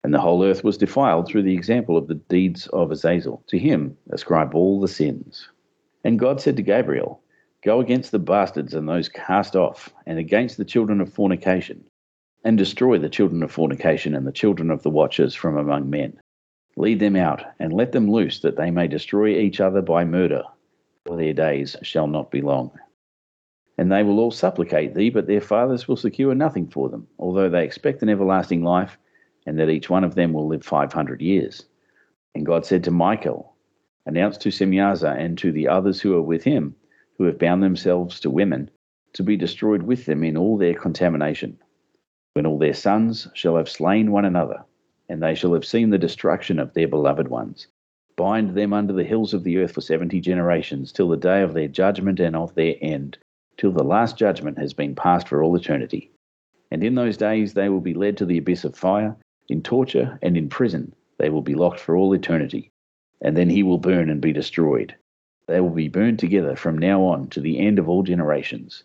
[0.04, 3.42] And the whole earth was defiled through the example of the deeds of Azazel.
[3.48, 5.48] To him ascribe all the sins.
[6.04, 7.20] And God said to Gabriel,
[7.66, 11.82] Go against the bastards and those cast off, and against the children of fornication,
[12.44, 16.16] and destroy the children of fornication and the children of the watchers from among men.
[16.76, 20.44] Lead them out, and let them loose, that they may destroy each other by murder,
[21.06, 22.70] for their days shall not be long.
[23.76, 27.48] And they will all supplicate thee, but their fathers will secure nothing for them, although
[27.48, 28.96] they expect an everlasting life,
[29.44, 31.64] and that each one of them will live five hundred years.
[32.32, 33.56] And God said to Michael,
[34.06, 36.76] Announce to Semyaza and to the others who are with him,
[37.16, 38.70] who have bound themselves to women,
[39.12, 41.58] to be destroyed with them in all their contamination,
[42.34, 44.64] when all their sons shall have slain one another,
[45.08, 47.66] and they shall have seen the destruction of their beloved ones.
[48.16, 51.54] Bind them under the hills of the earth for seventy generations, till the day of
[51.54, 53.18] their judgment and of their end
[53.56, 56.10] till the last judgment has been passed for all eternity.
[56.70, 59.16] And in those days they will be led to the abyss of fire,
[59.48, 62.70] in torture and in prison they will be locked for all eternity.
[63.22, 64.94] And then he will burn and be destroyed.
[65.48, 68.84] They will be burned together from now on to the end of all generations,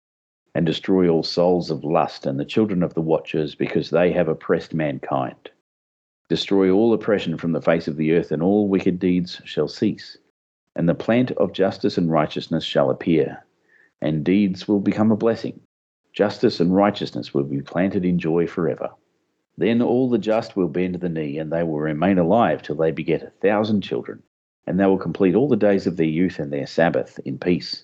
[0.54, 4.28] and destroy all souls of lust and the children of the watchers, because they have
[4.28, 5.50] oppressed mankind.
[6.30, 10.18] Destroy all oppression from the face of the earth, and all wicked deeds shall cease.
[10.76, 13.44] And the plant of justice and righteousness shall appear,
[14.02, 15.60] and deeds will become a blessing.
[16.14, 18.92] Justice and righteousness will be planted in joy forever.
[19.58, 22.92] Then all the just will bend the knee, and they will remain alive till they
[22.92, 24.24] beget a thousand children,
[24.68, 27.84] and they will complete all the days of their youth and their Sabbath in peace.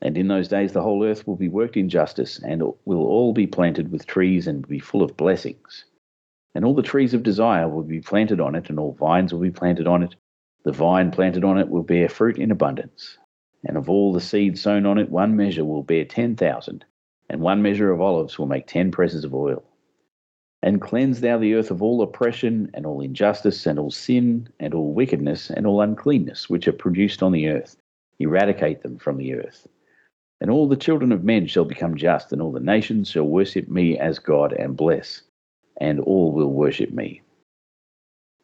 [0.00, 3.32] And in those days the whole earth will be worked in justice, and will all
[3.32, 5.84] be planted with trees and be full of blessings.
[6.54, 9.40] And all the trees of desire will be planted on it, and all vines will
[9.40, 10.14] be planted on it.
[10.64, 13.18] The vine planted on it will bear fruit in abundance,
[13.64, 16.84] and of all the seed sown on it, one measure will bear ten thousand,
[17.28, 19.62] and one measure of olives will make ten presses of oil.
[20.64, 24.74] And cleanse thou the earth of all oppression, and all injustice, and all sin, and
[24.74, 27.76] all wickedness, and all uncleanness which are produced on the earth.
[28.18, 29.68] Eradicate them from the earth.
[30.40, 33.68] And all the children of men shall become just, and all the nations shall worship
[33.68, 35.22] me as God and bless,
[35.76, 37.20] and all will worship me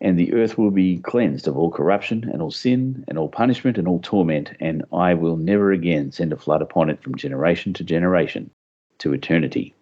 [0.01, 3.77] and the earth will be cleansed of all corruption and all sin and all punishment
[3.77, 7.75] and all torment, and I will never again send a flood upon it from generation
[7.75, 8.51] to generation
[8.99, 9.75] to eternity.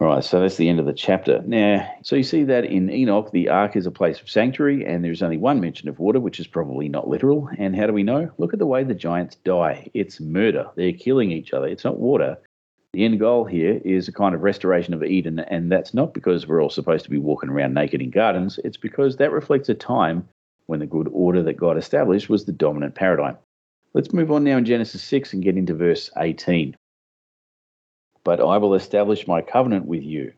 [0.00, 1.40] All right, so that's the end of the chapter.
[1.46, 5.04] Now, so you see that in Enoch, the ark is a place of sanctuary, and
[5.04, 7.48] there's only one mention of water, which is probably not literal.
[7.58, 8.30] And how do we know?
[8.36, 9.88] Look at the way the giants die.
[9.94, 10.68] It's murder.
[10.74, 11.68] They're killing each other.
[11.68, 12.38] It's not water.
[12.92, 16.46] The end goal here is a kind of restoration of Eden, and that's not because
[16.46, 18.58] we're all supposed to be walking around naked in gardens.
[18.64, 20.28] It's because that reflects a time
[20.66, 23.36] when the good order that God established was the dominant paradigm.
[23.92, 26.76] Let's move on now in Genesis 6 and get into verse 18.
[28.24, 30.32] But I will establish my covenant with you,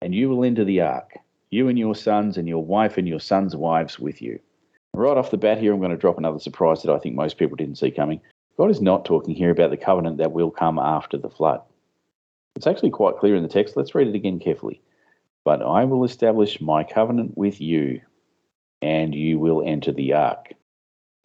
[0.00, 1.18] and you will enter the ark,
[1.50, 4.38] you and your sons, and your wife and your sons' wives with you.
[4.94, 7.36] Right off the bat here, I'm going to drop another surprise that I think most
[7.36, 8.20] people didn't see coming.
[8.56, 11.60] God is not talking here about the covenant that will come after the flood.
[12.54, 13.76] It's actually quite clear in the text.
[13.76, 14.80] Let's read it again carefully.
[15.44, 18.00] But I will establish my covenant with you,
[18.80, 20.54] and you will enter the ark.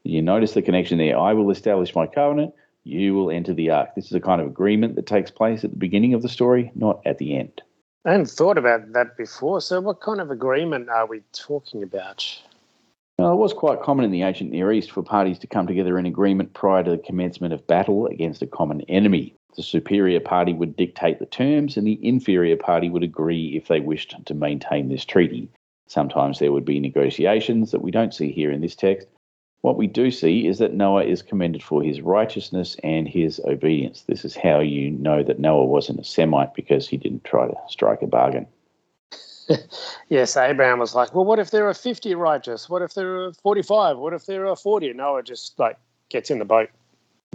[0.04, 1.18] You notice the connection there.
[1.18, 3.90] I will establish my covenant, you will enter the ark.
[3.96, 6.72] This is a kind of agreement that takes place at the beginning of the story,
[6.76, 7.62] not at the end.
[8.06, 9.62] I hadn't thought about that before.
[9.62, 12.26] So, what kind of agreement are we talking about?
[13.20, 16.00] Well, it was quite common in the ancient Near East for parties to come together
[16.00, 19.36] in agreement prior to the commencement of battle against a common enemy.
[19.56, 23.80] The superior party would dictate the terms, and the inferior party would agree if they
[23.80, 25.50] wished to maintain this treaty.
[25.88, 29.08] Sometimes there would be negotiations that we don't see here in this text.
[29.62, 34.04] What we do see is that Noah is commended for his righteousness and his obedience.
[34.08, 37.56] This is how you know that Noah wasn't a Semite because he didn't try to
[37.70, 38.48] strike a bargain.
[40.10, 42.70] yes, Abraham was like, well, what if there are 50 righteous?
[42.70, 43.98] What if there are 45?
[43.98, 44.94] What if there are 40?
[44.94, 45.78] Noah just like
[46.10, 46.70] gets in the boat.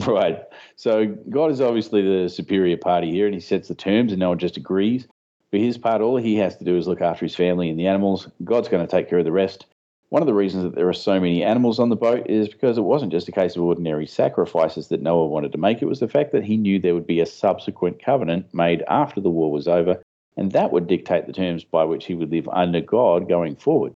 [0.07, 0.43] Right.
[0.77, 4.37] So God is obviously the superior party here, and He sets the terms, and Noah
[4.37, 5.09] just agrees.
[5.51, 7.87] For his part, all he has to do is look after his family and the
[7.87, 8.29] animals.
[8.45, 9.65] God's going to take care of the rest.
[10.09, 12.79] One of the reasons that there are so many animals on the boat is because
[12.79, 15.99] it wasn't just a case of ordinary sacrifices that Noah wanted to make, it was
[15.99, 19.51] the fact that he knew there would be a subsequent covenant made after the war
[19.51, 20.01] was over,
[20.37, 23.95] and that would dictate the terms by which he would live under God going forward.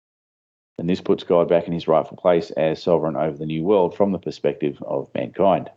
[0.78, 3.94] And this puts God back in his rightful place as sovereign over the new world
[3.94, 5.70] from the perspective of mankind.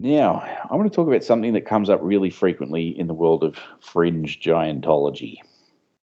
[0.00, 3.44] Now, I want to talk about something that comes up really frequently in the world
[3.44, 5.36] of fringe giantology.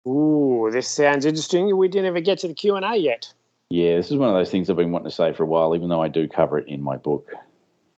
[0.08, 1.76] Ooh, this sounds interesting.
[1.76, 3.34] We didn't even get to the Q and A yet.
[3.70, 5.76] Yeah, this is one of those things I've been wanting to say for a while,
[5.76, 7.32] even though I do cover it in my book.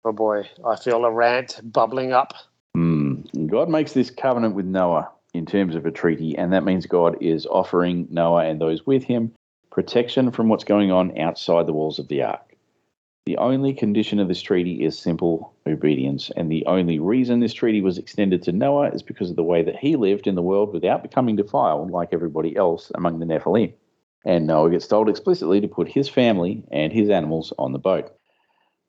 [0.04, 2.34] Oh boy, I feel a rant bubbling up.
[2.76, 3.50] Mm.
[3.50, 7.16] God makes this covenant with Noah in terms of a treaty, and that means God
[7.20, 9.32] is offering Noah and those with him
[9.70, 12.45] protection from what's going on outside the walls of the ark.
[13.26, 17.80] The only condition of this treaty is simple obedience, and the only reason this treaty
[17.80, 20.72] was extended to Noah is because of the way that he lived in the world
[20.72, 23.72] without becoming defiled like everybody else among the Nephilim.
[24.24, 28.12] And Noah gets told explicitly to put his family and his animals on the boat.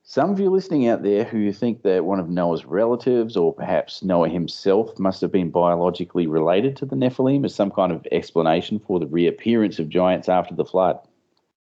[0.04, 4.04] Some of you listening out there who think that one of Noah's relatives, or perhaps
[4.04, 8.78] Noah himself, must have been biologically related to the Nephilim as some kind of explanation
[8.78, 11.00] for the reappearance of giants after the flood.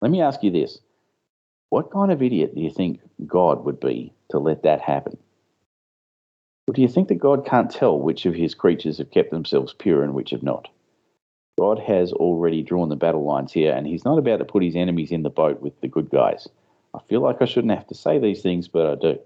[0.01, 0.79] Let me ask you this
[1.69, 5.17] what kind of idiot do you think God would be to let that happen?
[6.67, 9.73] Or do you think that God can't tell which of his creatures have kept themselves
[9.73, 10.67] pure and which have not?
[11.57, 14.75] God has already drawn the battle lines here, and he's not about to put his
[14.75, 16.47] enemies in the boat with the good guys.
[16.93, 19.19] I feel like I shouldn't have to say these things, but I do.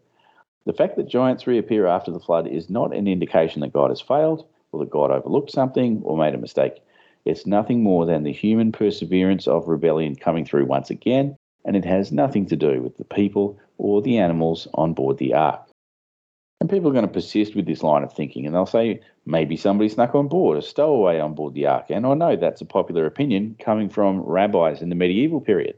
[0.66, 4.02] The fact that giants reappear after the flood is not an indication that God has
[4.02, 6.84] failed, or that God overlooked something, or made a mistake.
[7.26, 11.36] It's nothing more than the human perseverance of rebellion coming through once again,
[11.70, 15.36] and it has nothing to do with the people or the animals on board the
[15.36, 15.70] ark.
[16.60, 19.56] And people are going to persist with this line of thinking, and they'll say maybe
[19.56, 21.86] somebody snuck on board, a stowaway on board the ark.
[21.92, 25.78] And I know that's a popular opinion coming from rabbis in the medieval period.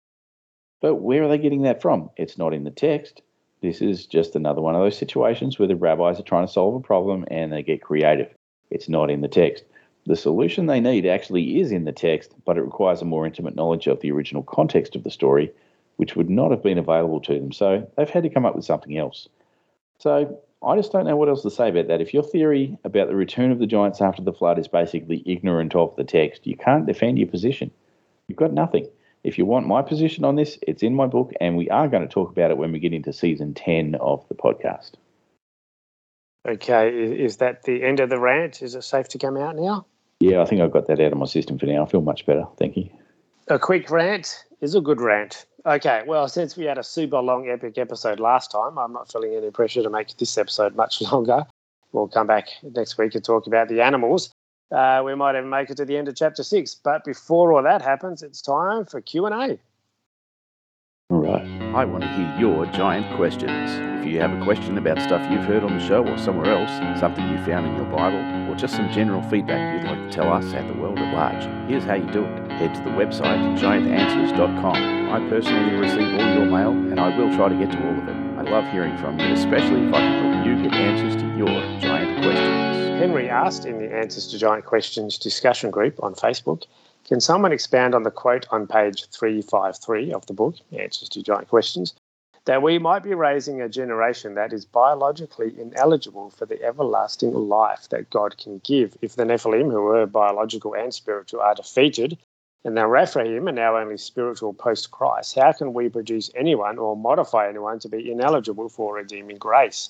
[0.80, 2.10] But where are they getting that from?
[2.16, 3.22] It's not in the text.
[3.60, 6.74] This is just another one of those situations where the rabbis are trying to solve
[6.74, 8.34] a problem and they get creative.
[8.70, 9.66] It's not in the text.
[10.06, 13.58] The solution they need actually is in the text, but it requires a more intimate
[13.58, 15.52] knowledge of the original context of the story
[16.02, 17.52] which would not have been available to them.
[17.52, 19.30] So they've had to come up with something else.
[20.00, 22.02] So I just don't know what else to say about that.
[22.02, 25.76] If your theory about the return of the giants after the flood is basically ignorant
[25.76, 27.70] of the text, you can't defend your position.
[28.28, 28.90] You've got nothing.
[29.24, 32.02] If you want my position on this, it's in my book, and we are going
[32.02, 34.94] to talk about it when we get into season 10 of the podcast.
[36.50, 38.64] Okay, is that the end of the rant?
[38.64, 39.86] Is it safe to come out now?
[40.20, 41.86] Yeah, I think I've got that out of my system for now.
[41.86, 42.48] I feel much better.
[42.58, 42.90] Thank you.
[43.48, 45.46] A quick rant is a good rant.
[45.66, 49.36] Okay, well, since we had a super long epic episode last time, I'm not feeling
[49.36, 51.46] any pressure to make this episode much longer.
[51.92, 54.32] We'll come back next week and talk about the animals.
[54.72, 56.74] Uh, we might even make it to the end of chapter six.
[56.74, 59.60] But before all that happens, it's time for Q and A.
[61.10, 61.46] All right.
[61.76, 63.72] I want to hear your giant questions.
[64.00, 66.72] If you have a question about stuff you've heard on the show or somewhere else,
[67.00, 70.32] something you found in your Bible, or just some general feedback you'd like to tell
[70.32, 72.52] us and the world at large, here's how you do it.
[72.54, 77.50] Head to the website giantanswers.com I personally receive all your mail and I will try
[77.50, 78.16] to get to all of it.
[78.40, 81.50] I love hearing from you, especially if I can help you get answers to your
[81.82, 82.98] giant questions.
[82.98, 86.64] Henry asked in the Answers to Giant Questions discussion group on Facebook
[87.04, 91.50] Can someone expand on the quote on page 353 of the book, Answers to Giant
[91.50, 91.94] Questions,
[92.46, 97.90] that we might be raising a generation that is biologically ineligible for the everlasting life
[97.90, 102.18] that God can give if the Nephilim, who were biological and spiritual, are defeated
[102.64, 105.36] and now Rephaim are now only spiritual post Christ.
[105.36, 109.90] How can we produce anyone or modify anyone to be ineligible for redeeming grace?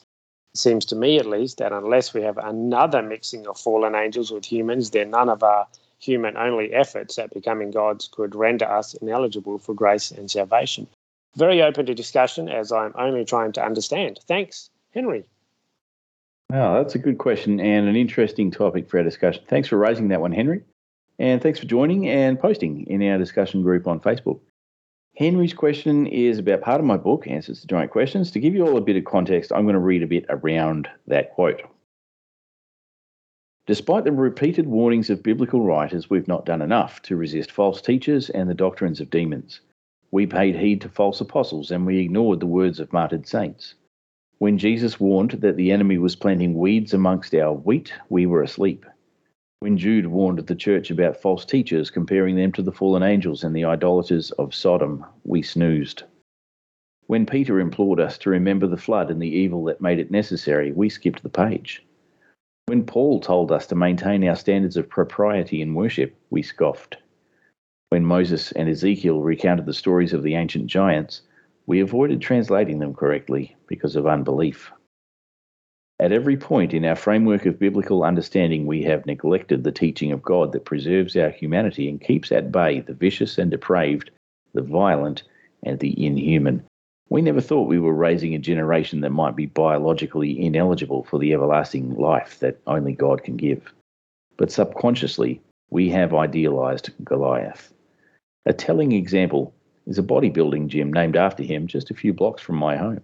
[0.54, 4.32] It seems to me, at least, that unless we have another mixing of fallen angels
[4.32, 5.68] with humans, then none of our
[6.00, 10.88] human only efforts at becoming gods could render us ineligible for grace and salvation.
[11.36, 14.20] Very open to discussion as I'm only trying to understand.
[14.28, 15.24] Thanks, Henry.
[16.54, 19.44] Oh, that's a good question and an interesting topic for our discussion.
[19.48, 20.64] Thanks for raising that one, Henry.
[21.22, 24.40] And thanks for joining and posting in our discussion group on Facebook.
[25.16, 28.32] Henry's question is about part of my book, Answers to Giant Questions.
[28.32, 30.88] To give you all a bit of context, I'm going to read a bit around
[31.06, 31.62] that quote.
[33.68, 38.32] Despite the repeated warnings of biblical writers, we've not done enough to resist false teachers
[38.32, 39.62] and the doctrines of demons.
[40.10, 43.76] We paid heed to false apostles and we ignored the words of martyred saints.
[44.40, 48.88] When Jesus warned that the enemy was planting weeds amongst our wheat, we were asleep.
[49.62, 53.56] When Jude warned the church about false teachers, comparing them to the fallen angels and
[53.56, 56.02] the idolaters of Sodom, we snoozed.
[57.06, 60.72] When Peter implored us to remember the flood and the evil that made it necessary,
[60.72, 61.86] we skipped the page.
[62.66, 66.98] When Paul told us to maintain our standards of propriety in worship, we scoffed.
[67.90, 71.22] When Moses and Ezekiel recounted the stories of the ancient giants,
[71.68, 74.72] we avoided translating them correctly because of unbelief.
[76.02, 80.24] At every point in our framework of biblical understanding, we have neglected the teaching of
[80.24, 84.10] God that preserves our humanity and keeps at bay the vicious and depraved,
[84.56, 85.22] the violent,
[85.62, 86.64] and the inhuman.
[87.10, 91.34] We never thought we were raising a generation that might be biologically ineligible for the
[91.34, 93.72] everlasting life that only God can give.
[94.38, 95.40] But subconsciously,
[95.70, 97.72] we have idealized Goliath.
[98.48, 99.54] A telling example
[99.86, 103.02] is a bodybuilding gym named after him just a few blocks from my home.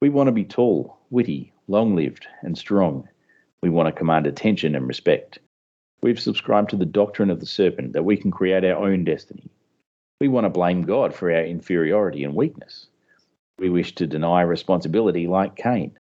[0.00, 3.08] We want to be tall, witty, long lived, and strong.
[3.62, 5.38] We want to command attention and respect.
[6.02, 9.48] We've subscribed to the doctrine of the serpent that we can create our own destiny.
[10.20, 12.88] We want to blame God for our inferiority and weakness.
[13.58, 15.96] We wish to deny responsibility like Cain,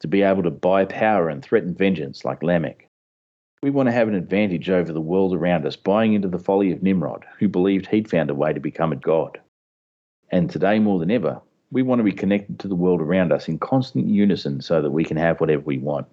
[0.00, 2.88] to be able to buy power and threaten vengeance like Lamech.
[3.62, 6.72] We want to have an advantage over the world around us, buying into the folly
[6.72, 9.38] of Nimrod, who believed he'd found a way to become a god.
[10.30, 13.48] And today, more than ever, we want to be connected to the world around us
[13.48, 16.06] in constant unison so that we can have whatever we want.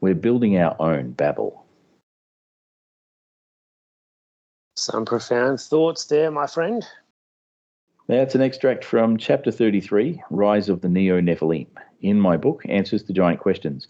[0.00, 1.64] We're building our own Babel.
[4.76, 6.86] Some profound thoughts there, my friend.
[8.06, 11.68] That's an extract from chapter 33, Rise of the Neo Nephilim,
[12.00, 13.88] in my book, Answers to Giant Questions.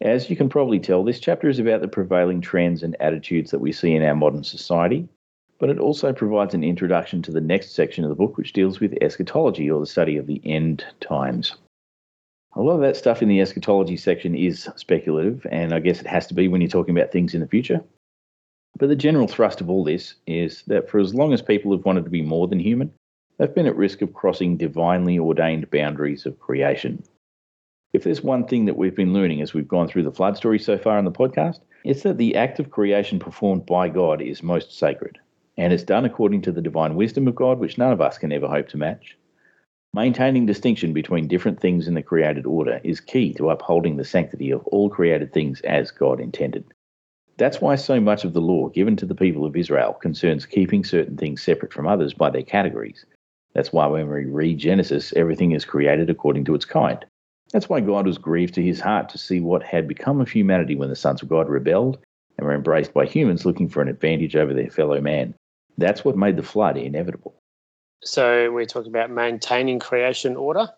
[0.00, 3.60] As you can probably tell, this chapter is about the prevailing trends and attitudes that
[3.60, 5.08] we see in our modern society,
[5.62, 8.80] but it also provides an introduction to the next section of the book, which deals
[8.80, 11.54] with eschatology or the study of the end times.
[12.56, 16.08] A lot of that stuff in the eschatology section is speculative, and I guess it
[16.08, 17.80] has to be when you're talking about things in the future.
[18.76, 21.84] But the general thrust of all this is that for as long as people have
[21.84, 22.92] wanted to be more than human,
[23.38, 27.04] they've been at risk of crossing divinely ordained boundaries of creation.
[27.92, 30.58] If there's one thing that we've been learning as we've gone through the flood story
[30.58, 34.42] so far in the podcast, it's that the act of creation performed by God is
[34.42, 35.20] most sacred
[35.56, 38.32] and it's done according to the divine wisdom of God, which none of us can
[38.32, 39.16] ever hope to match.
[39.94, 44.50] Maintaining distinction between different things in the created order is key to upholding the sanctity
[44.50, 46.64] of all created things as God intended.
[47.36, 50.84] That's why so much of the law given to the people of Israel concerns keeping
[50.84, 53.04] certain things separate from others by their categories.
[53.54, 57.04] That's why when we read Genesis, everything is created according to its kind.
[57.52, 60.74] That's why God was grieved to his heart to see what had become of humanity
[60.74, 61.98] when the sons of God rebelled
[62.38, 65.34] and were embraced by humans looking for an advantage over their fellow man.
[65.78, 67.34] That's what made the flood inevitable.
[68.04, 70.68] So we're talking about maintaining creation order?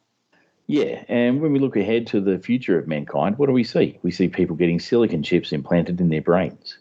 [0.66, 3.98] Yeah, and when we look ahead to the future of mankind, what do we see?
[4.02, 6.78] We see people getting silicon chips implanted in their brains.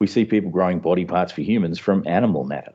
[0.00, 2.72] We see people growing body parts for humans from animal matter.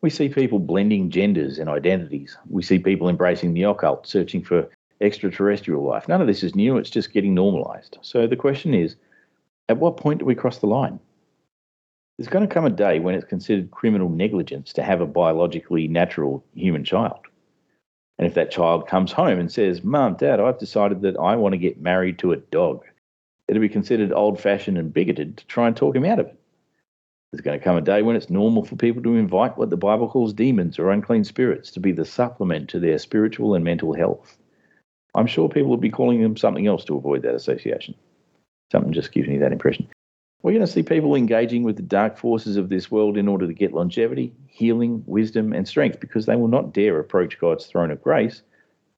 [0.00, 2.36] We see people blending genders and identities.
[2.48, 4.68] We see people embracing the occult, searching for
[5.00, 6.08] extraterrestrial life.
[6.08, 7.98] None of this is new, it's just getting normalized.
[8.02, 8.96] So the question is
[9.68, 11.00] at what point do we cross the line?
[12.18, 15.86] There's going to come a day when it's considered criminal negligence to have a biologically
[15.86, 17.20] natural human child.
[18.18, 21.52] And if that child comes home and says, Mum, Dad, I've decided that I want
[21.52, 22.84] to get married to a dog,
[23.46, 26.36] it'll be considered old fashioned and bigoted to try and talk him out of it.
[27.30, 29.76] There's going to come a day when it's normal for people to invite what the
[29.76, 33.92] Bible calls demons or unclean spirits to be the supplement to their spiritual and mental
[33.92, 34.36] health.
[35.14, 37.94] I'm sure people will be calling them something else to avoid that association.
[38.72, 39.88] Something just gives me that impression.
[40.42, 43.46] We're going to see people engaging with the dark forces of this world in order
[43.46, 47.90] to get longevity, healing, wisdom, and strength because they will not dare approach God's throne
[47.90, 48.42] of grace,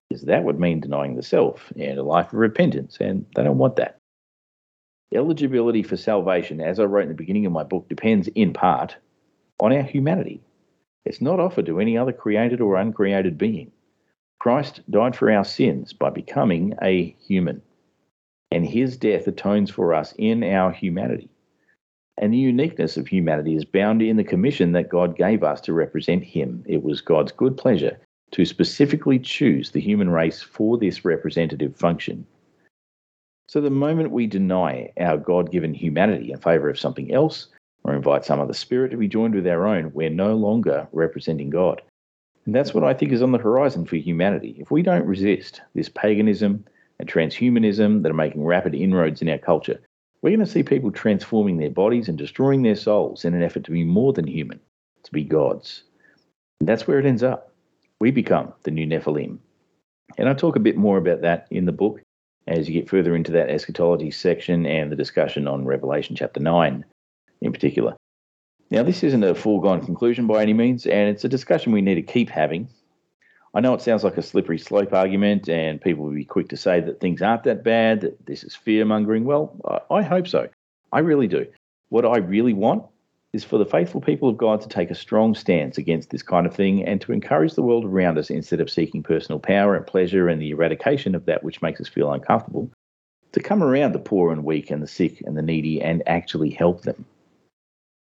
[0.09, 3.57] because that would mean denying the self and a life of repentance, and they don't
[3.57, 3.97] want that.
[5.15, 8.97] Eligibility for salvation, as I wrote in the beginning of my book, depends in part
[9.59, 10.43] on our humanity.
[11.07, 13.73] It's not offered to any other created or uncreated being.
[14.39, 17.63] Christ died for our sins by becoming a human
[18.51, 21.31] and his death atones for us in our humanity.
[22.19, 25.73] And the uniqueness of humanity is bound in the commission that God gave us to
[25.73, 26.65] represent him.
[26.67, 27.99] It was God's good pleasure
[28.33, 32.27] to specifically choose the human race for this representative function.
[33.49, 37.49] So the moment we deny our God given humanity in favour of something else,
[37.83, 41.51] or invite some other spirit to be joined with our own, we're no longer representing
[41.51, 41.83] God.
[42.45, 44.57] And that's what I think is on the horizon for humanity.
[44.59, 46.65] If we don't resist this paganism,
[47.01, 49.81] and transhumanism that are making rapid inroads in our culture,
[50.23, 53.65] we're going to see people transforming their bodies and destroying their souls in an effort
[53.65, 54.61] to be more than human,
[55.03, 55.83] to be gods.
[56.61, 57.53] And that's where it ends up.
[58.01, 59.39] We become the new Nephilim.
[60.19, 62.01] And I talk a bit more about that in the book
[62.47, 66.85] as you get further into that eschatology section and the discussion on Revelation chapter 9
[67.41, 67.97] in particular.
[68.71, 71.97] Now, this isn't a foregone conclusion by any means, and it's a discussion we need
[71.97, 72.69] to keep having
[73.53, 76.57] I know it sounds like a slippery slope argument, and people will be quick to
[76.57, 79.25] say that things aren't that bad, that this is fear mongering.
[79.25, 79.57] Well,
[79.91, 80.49] I, hope so.
[80.93, 81.47] I really do.
[81.89, 82.85] What I really want
[83.33, 86.47] is for the faithful people of God to take a strong stance against this kind
[86.47, 89.87] of thing and to encourage the world around us instead of seeking personal power and
[89.87, 92.71] pleasure and the eradication of that which makes us feel uncomfortable,
[93.33, 96.51] to come around the poor and weak and the sick and the needy and actually
[96.51, 97.05] help them.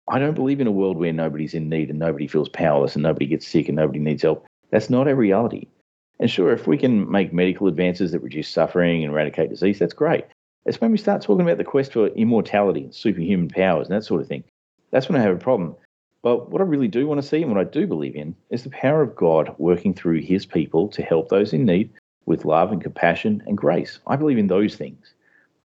[0.07, 3.03] I don't believe in a world where nobody's in need and nobody feels powerless and
[3.03, 4.45] nobody gets sick and nobody needs help.
[4.71, 5.67] That's not a reality.
[6.19, 9.93] And sure, if we can make medical advances that reduce suffering and eradicate disease, that's
[9.93, 10.25] great.
[10.65, 14.05] It's when we start talking about the quest for immortality and superhuman powers and that
[14.05, 14.43] sort of thing.
[14.91, 15.75] That's when I have a problem.
[16.21, 18.63] But what I really do want to see and what I do believe in is
[18.63, 21.91] the power of God working through his people to help those in need
[22.25, 23.99] with love and compassion and grace.
[24.05, 25.13] I believe in those things.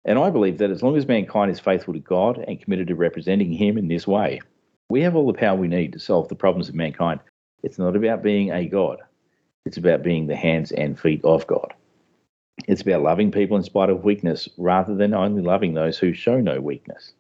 [0.05, 2.95] And I believe that as long as mankind is faithful to God and committed to
[2.95, 4.41] representing him in this way,
[4.89, 7.21] we have all the power we need to solve the problems of mankind.
[7.65, 8.99] It's not about being a God,
[9.65, 11.73] it's about being the hands and feet of God.
[12.69, 16.41] It's about loving people in spite of weakness rather than only loving those who show
[16.41, 17.12] no weakness.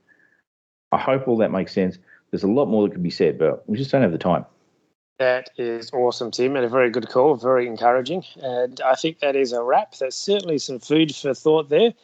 [0.92, 1.98] I hope all that makes sense.
[2.30, 4.44] There's a lot more that could be said, but we just don't have the time.
[5.18, 8.24] That is awesome, Tim, and a very good call, very encouraging.
[8.42, 9.96] And I think that is a wrap.
[9.96, 11.94] There's certainly some food for thought there.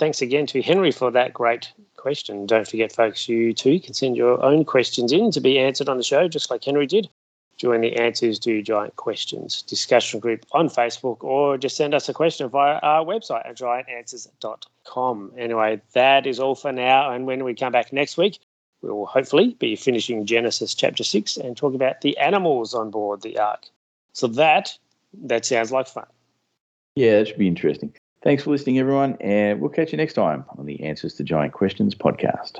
[0.00, 2.46] Thanks again to Henry for that great question.
[2.46, 5.96] Don't forget, folks, you too can send your own questions in to be answered on
[5.96, 7.08] the show, just like Henry did.
[7.64, 12.12] Join the Answers to Giant Questions discussion group on Facebook or just send us a
[12.12, 15.32] question via our website at giantanswers.com.
[15.38, 17.10] Anyway, that is all for now.
[17.10, 18.38] And when we come back next week,
[18.82, 23.22] we will hopefully be finishing Genesis chapter 6 and talk about the animals on board
[23.22, 23.66] the ark.
[24.12, 24.76] So that
[25.22, 26.04] that sounds like fun.
[26.96, 27.94] Yeah, that should be interesting.
[28.22, 31.54] Thanks for listening, everyone, and we'll catch you next time on the Answers to Giant
[31.54, 32.58] Questions podcast.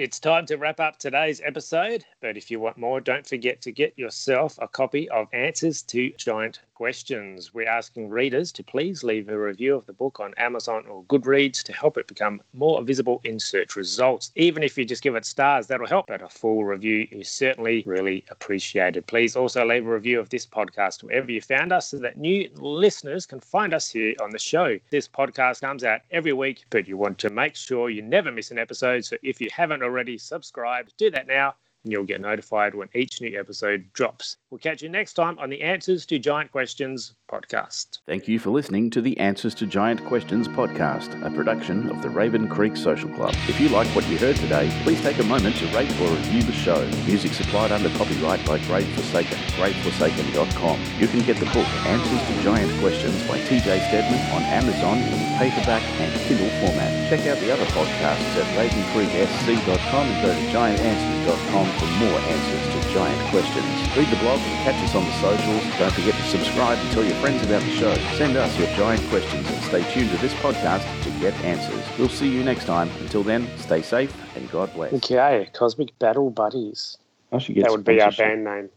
[0.00, 3.70] It's time to wrap up today's episode, but if you want more, don't forget to
[3.70, 7.52] get yourself a copy of Answers to Giant Questions.
[7.52, 11.62] We're asking readers to please leave a review of the book on Amazon or Goodreads
[11.64, 14.32] to help it become more visible in search results.
[14.36, 17.82] Even if you just give it stars, that'll help, but a full review is certainly
[17.84, 19.06] really appreciated.
[19.06, 22.48] Please also leave a review of this podcast wherever you found us so that new
[22.54, 24.78] listeners can find us here on the show.
[24.88, 28.50] This podcast comes out every week, but you want to make sure you never miss
[28.50, 29.04] an episode.
[29.04, 31.54] So if you haven't already subscribed, do that now
[31.84, 34.36] and you'll get notified when each new episode drops.
[34.50, 38.00] We'll catch you next time on the Answers to Giant Questions podcast.
[38.06, 42.10] Thank you for listening to the Answers to Giant Questions podcast, a production of the
[42.10, 43.34] Raven Creek Social Club.
[43.48, 46.42] If you like what you heard today, please take a moment to rate or review
[46.42, 46.84] the show.
[47.06, 50.80] Music supplied under copyright by Great Forsaken, greatforsaken.com.
[50.98, 55.38] You can get the book Answers to Giant Questions by TJ Stedman on Amazon in
[55.38, 57.08] paperback and Kindle format.
[57.08, 62.92] Check out the other podcasts at ravencreeksc.com and go to giantanswers.com for more answers to
[62.92, 63.66] giant questions.
[63.96, 65.62] Read the blog and catch us on the socials.
[65.78, 67.94] Don't forget to subscribe and tell your friends about the show.
[68.16, 71.84] Send us your giant questions and stay tuned to this podcast to get answers.
[71.98, 72.88] We'll see you next time.
[73.00, 74.92] Until then, stay safe and God bless.
[74.94, 76.96] Okay, Cosmic Battle Buddies.
[77.32, 78.70] I should get that would be our band name.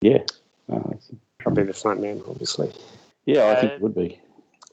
[0.00, 0.18] Yeah.
[0.68, 2.72] Oh, that's- Probably the front man, obviously.
[3.24, 4.20] yeah, I think Uh, it would be.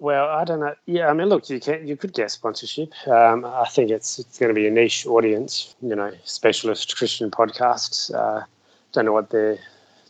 [0.03, 0.75] Well, I don't know.
[0.85, 2.91] Yeah, I mean, look, you can you could get sponsorship.
[3.07, 5.75] Um, I think it's it's going to be a niche audience.
[5.81, 8.13] You know, specialist Christian podcasts.
[8.13, 8.43] Uh,
[8.91, 9.59] don't know what their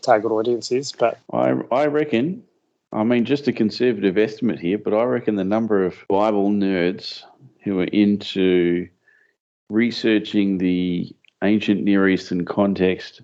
[0.02, 2.42] target audience is, but I, I reckon,
[2.92, 7.22] I mean, just a conservative estimate here, but I reckon the number of Bible nerds
[7.64, 8.90] who are into
[9.70, 13.22] researching the ancient Near Eastern context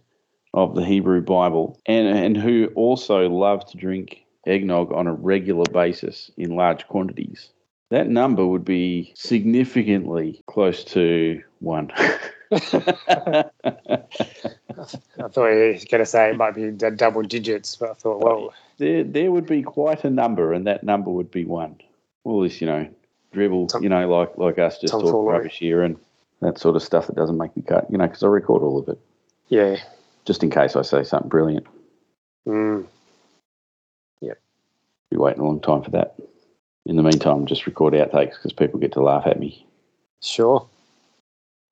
[0.53, 5.66] of the Hebrew Bible and, and who also love to drink eggnog on a regular
[5.72, 7.50] basis in large quantities,
[7.90, 11.92] that number would be significantly close to one.
[12.52, 13.44] I
[15.28, 17.76] thought you were going to say it might be d- double digits.
[17.76, 21.30] But I thought, well, there there would be quite a number, and that number would
[21.30, 21.80] be one.
[22.24, 22.88] All this, you know,
[23.34, 25.38] dribble, Tom- you know, like like us just talk tomfoolery.
[25.38, 25.98] rubbish here and
[26.42, 28.80] that sort of stuff that doesn't make the cut, you know, because I record all
[28.80, 29.00] of it
[29.50, 29.78] yeah.
[30.26, 31.68] just in case I say something brilliant.
[32.48, 32.86] Mm.
[35.12, 36.16] Be waiting a long time for that.
[36.86, 39.66] In the meantime, just record outtakes because people get to laugh at me,
[40.22, 40.68] Sure.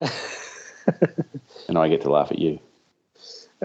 [0.00, 2.58] and I get to laugh at you.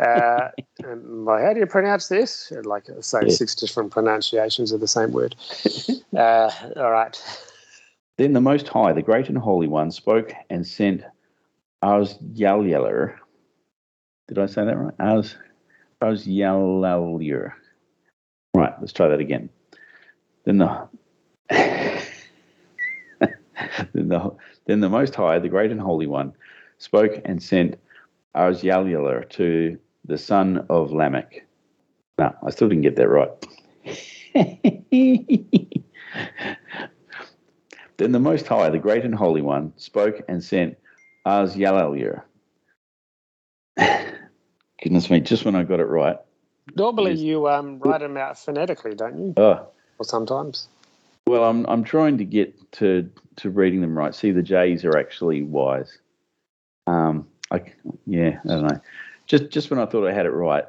[0.02, 0.50] uh,
[0.86, 2.52] um, how do you pronounce this?
[2.64, 3.30] Like, say, Yeah.
[3.30, 5.36] six different pronunciations of the same word.
[6.18, 7.22] uh, all right.
[8.18, 11.04] Then the Most High, the Great and Holy One, spoke and sent
[11.84, 13.16] Azyalir.
[14.28, 14.94] Did I say that right?
[15.00, 15.36] Az
[16.02, 17.54] Azyalir.
[18.56, 19.50] Right, let's try that again.
[20.46, 20.88] Then the
[23.94, 24.36] then the
[24.66, 26.34] then the Most High, the Great and Holy One,
[26.78, 27.80] spoke and sent
[28.36, 31.46] Azyalir to the son of Lamech.
[32.18, 33.32] No, I still didn't get that right.
[37.98, 40.78] Then the Most High, the Great and Holy One, spoke and sent
[41.26, 42.24] Azyalir.
[43.78, 46.18] Goodness me, just when I got it right.
[46.76, 47.22] Normally, yes.
[47.22, 49.34] you um, write them out phonetically, don't you?
[49.38, 49.68] Oh.
[50.00, 50.68] Or sometimes.
[51.28, 54.14] Well, I'm I'm trying to get to to reading them right.
[54.14, 55.98] See, the J's are actually wise.
[56.88, 57.62] Um, I
[58.06, 58.82] yeah, I don't know.
[59.28, 60.66] Just just when I thought I had it right,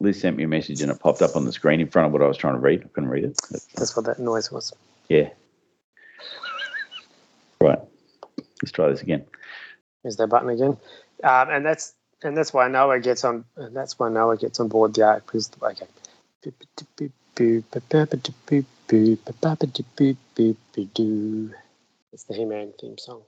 [0.00, 2.12] Liz sent me a message and it popped up on the screen in front of
[2.12, 2.82] what I was trying to read.
[2.84, 3.38] I couldn't read it.
[3.74, 4.72] That's what that noise was.
[5.08, 5.30] Yeah.
[7.60, 7.80] right.
[8.62, 9.24] Let's try this again.
[10.02, 10.76] There's that button again,
[11.22, 13.44] um, and that's and that's why Noah gets on.
[13.56, 15.86] And That's why Noah gets on board the ark because okay.
[22.12, 23.22] It's the He-Man theme song.